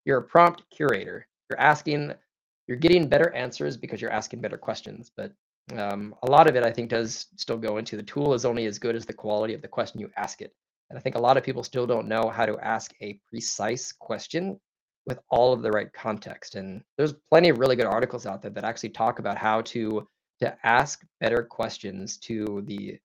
[0.05, 1.27] you're a prompt curator.
[1.49, 2.13] You're asking,
[2.67, 5.11] you're getting better answers because you're asking better questions.
[5.15, 5.31] But
[5.77, 8.65] um, a lot of it, I think, does still go into the tool is only
[8.65, 10.53] as good as the quality of the question you ask it.
[10.89, 13.91] And I think a lot of people still don't know how to ask a precise
[13.91, 14.59] question
[15.05, 16.55] with all of the right context.
[16.55, 20.07] And there's plenty of really good articles out there that actually talk about how to
[20.41, 22.97] to ask better questions to the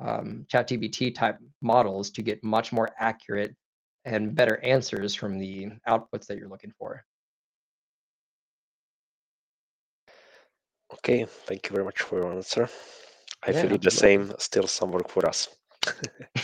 [0.00, 3.54] um, ChatGPT type models to get much more accurate
[4.04, 7.04] and better answers from the outputs that you're looking for.
[10.94, 12.68] Okay, thank you very much for your answer.
[13.42, 15.48] I Yeah, feel the same, still some work for us.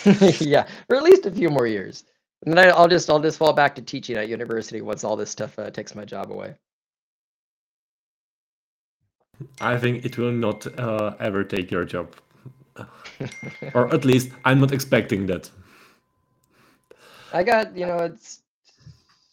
[0.40, 2.04] yeah, for at least a few more years.
[2.44, 5.30] And then I'll just I'll just fall back to teaching at university once all this
[5.30, 6.54] stuff uh, takes my job away.
[9.60, 12.14] I think it will not uh, ever take your job.
[13.74, 15.50] or at least I'm not expecting that.
[17.32, 18.42] I got, you know, it's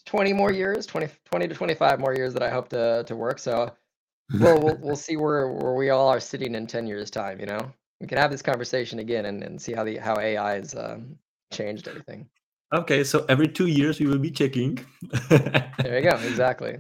[0.06, 3.40] 20 more years, 20, 20 to 25 more years that I hope to to work.
[3.40, 3.72] So
[4.40, 7.46] we'll we'll, we'll see where where we all are sitting in 10 years time, you
[7.46, 7.72] know.
[8.02, 11.18] We can have this conversation again and, and see how the how AI has um,
[11.52, 12.28] changed everything.
[12.74, 14.80] Okay, so every two years we will be checking.
[15.30, 16.18] There you go.
[16.28, 16.78] Exactly.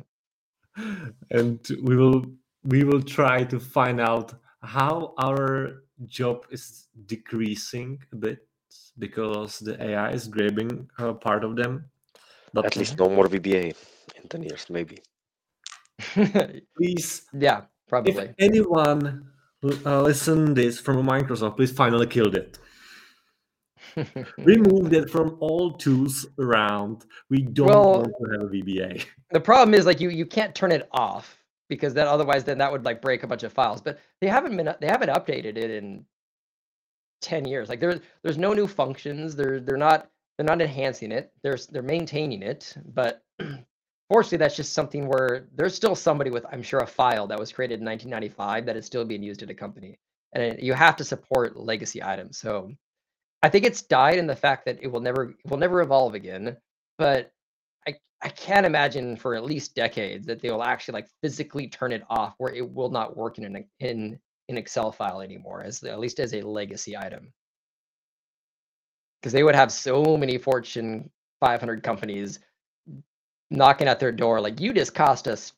[1.29, 2.25] and we will
[2.63, 4.33] we will try to find out
[4.63, 8.47] how our job is decreasing a bit
[8.97, 11.85] because the AI is grabbing a part of them.
[12.53, 13.75] But At least no more VBA
[14.15, 14.99] in 10 years, maybe.
[16.77, 18.11] please, yeah, probably.
[18.11, 18.35] if probably.
[18.39, 19.31] anyone
[19.85, 22.57] uh, listen this from Microsoft, please finally kill that.
[24.37, 27.05] Remove that from all tools around.
[27.29, 29.05] We don't Well- want to have a VBA.
[29.31, 31.37] the problem is like you you can't turn it off
[31.69, 34.55] because then otherwise then that would like break a bunch of files but they haven't
[34.55, 36.05] been they haven't updated it in
[37.21, 41.31] 10 years like there's there's no new functions they're they're not they're not enhancing it
[41.41, 43.23] they're they're maintaining it but
[44.09, 47.51] fortunately that's just something where there's still somebody with i'm sure a file that was
[47.51, 49.97] created in 1995 that is still being used at a company
[50.33, 52.69] and it- you have to support legacy items so
[53.43, 56.15] i think it's died in the fact that it will never it will never evolve
[56.15, 56.57] again
[56.97, 57.31] but
[57.87, 61.91] I, I can't imagine for at least decades that they will actually like physically turn
[61.91, 64.19] it off where it will not work in an in
[64.49, 67.31] an Excel file anymore as at least as a legacy item.
[69.22, 71.09] Because they would have so many Fortune
[71.39, 72.39] 500 companies
[73.49, 75.53] knocking at their door like you just cost us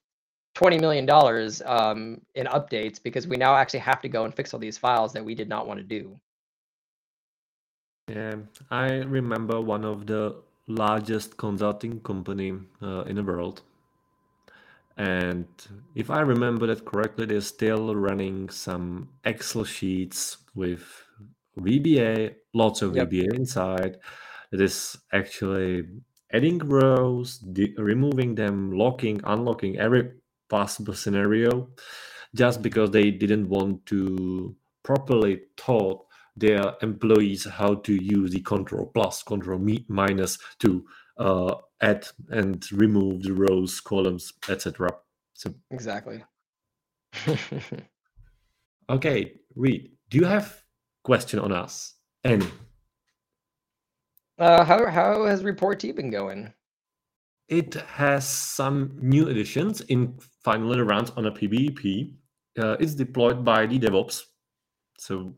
[0.55, 4.53] 20 million dollars um, in updates because we now actually have to go and fix
[4.53, 6.19] all these files that we did not want to do.
[8.07, 8.38] Yeah,
[8.72, 13.61] I remember one of the largest consulting company uh, in the world.
[14.98, 15.48] And
[15.94, 20.84] if I remember that correctly, they're still running some Excel sheets with
[21.57, 23.10] VBA, lots of Yep.
[23.10, 23.98] VBA inside.
[24.52, 25.88] It is actually
[26.32, 30.11] adding rows, de- removing them, locking, unlocking every
[30.49, 31.69] possible scenario,
[32.34, 36.05] just because they didn't want to properly taught
[36.36, 40.86] their employees how to use the control plus, control mi- minus to
[41.18, 44.91] uh, add and remove the rows, columns, etc.
[45.34, 46.24] So, Exactly.
[48.90, 50.62] okay, Reid, do you have
[51.03, 51.94] question on us?
[52.24, 52.48] Any?
[54.40, 56.52] uh, how how has Report T been going?
[57.48, 62.16] It has some new additions in finally runs on a PBP.
[62.57, 64.24] Uh, it's deployed by the DevOps
[64.98, 65.36] So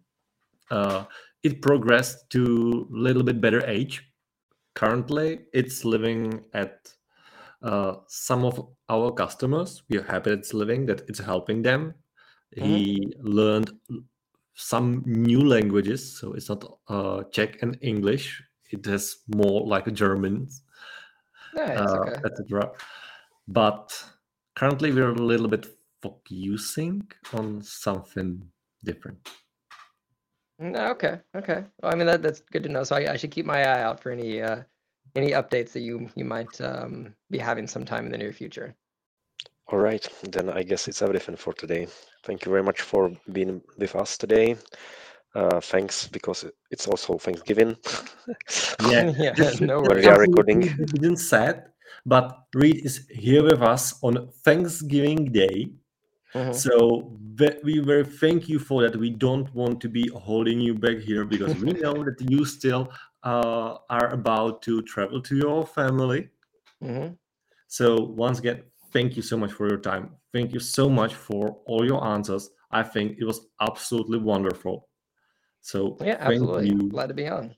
[0.71, 1.05] uh,
[1.43, 4.03] it progressed to a little bit better age.
[4.75, 6.93] Currently, it's living at
[7.61, 9.83] uh, some of our customers.
[9.89, 11.95] We are happy it's living, that it's helping them.
[12.51, 13.71] He learned
[14.55, 18.41] some new languages, so it's not uh, Czech and English.
[18.71, 20.47] It has more like German,
[21.53, 21.77] Nice.
[21.77, 22.21] uh, okay.
[22.25, 22.71] etc.
[23.47, 24.03] But
[24.55, 25.67] currently, we're a little bit
[26.01, 28.49] focusing on something
[28.83, 29.29] different.
[30.59, 31.19] No, okay.
[31.35, 31.63] Okay.
[31.81, 32.83] Well, I mean that that's good to know.
[32.83, 34.63] So I, I should keep my eye out for any uh
[35.15, 38.75] any updates that you you might um be having sometime in the near future.
[39.67, 41.87] All right, then I guess it's everything for today.
[42.23, 44.55] Thank you very much for being with us today.
[45.35, 47.75] Uh, thanks because it's also Thanksgiving.
[48.89, 50.05] Yeah, yeah, no When worries.
[50.05, 50.61] we are recording.
[50.61, 51.65] we didn't said,
[52.05, 55.67] but Reid is here with us on Thanksgiving Day.
[56.33, 56.53] Mhm.
[56.53, 57.17] So
[57.63, 58.95] we very thank you for that.
[58.95, 62.91] We don't want to be holding you back here because we know that you still
[63.23, 66.29] uh, are about to travel to your family.
[66.81, 67.17] Mhm.
[67.67, 70.15] So once again, thank you so much for your time.
[70.33, 72.49] Thank you so much for all your answers.
[72.71, 74.89] I think it was absolutely wonderful.
[75.61, 76.69] So Yeah, absolutely.
[76.69, 77.55] you Glad to be on.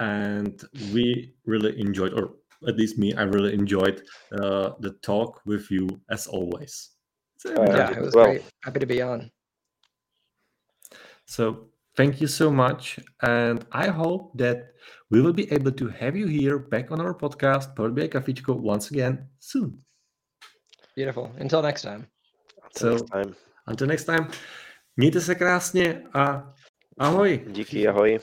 [0.00, 0.62] and
[0.92, 2.34] we really enjoyed or
[2.66, 4.02] at least me i really enjoyed
[4.32, 6.93] uh, the talk with you as always
[7.46, 8.26] so, Uh, Yeah, it was well.
[8.26, 8.42] great.
[8.64, 9.30] Happy to be on.
[11.26, 14.58] so thank you so much and i hope that
[15.10, 18.54] we will be able to have you here back on our podcast Power BI Kafíčko
[18.60, 19.80] once again soon
[20.96, 21.32] Beautiful.
[21.40, 22.06] Until next time.
[22.64, 23.34] Until next So- time.
[23.66, 24.28] until next time
[24.96, 26.54] mějte se krásně a
[26.98, 28.20] ahoj Díky, ahoj.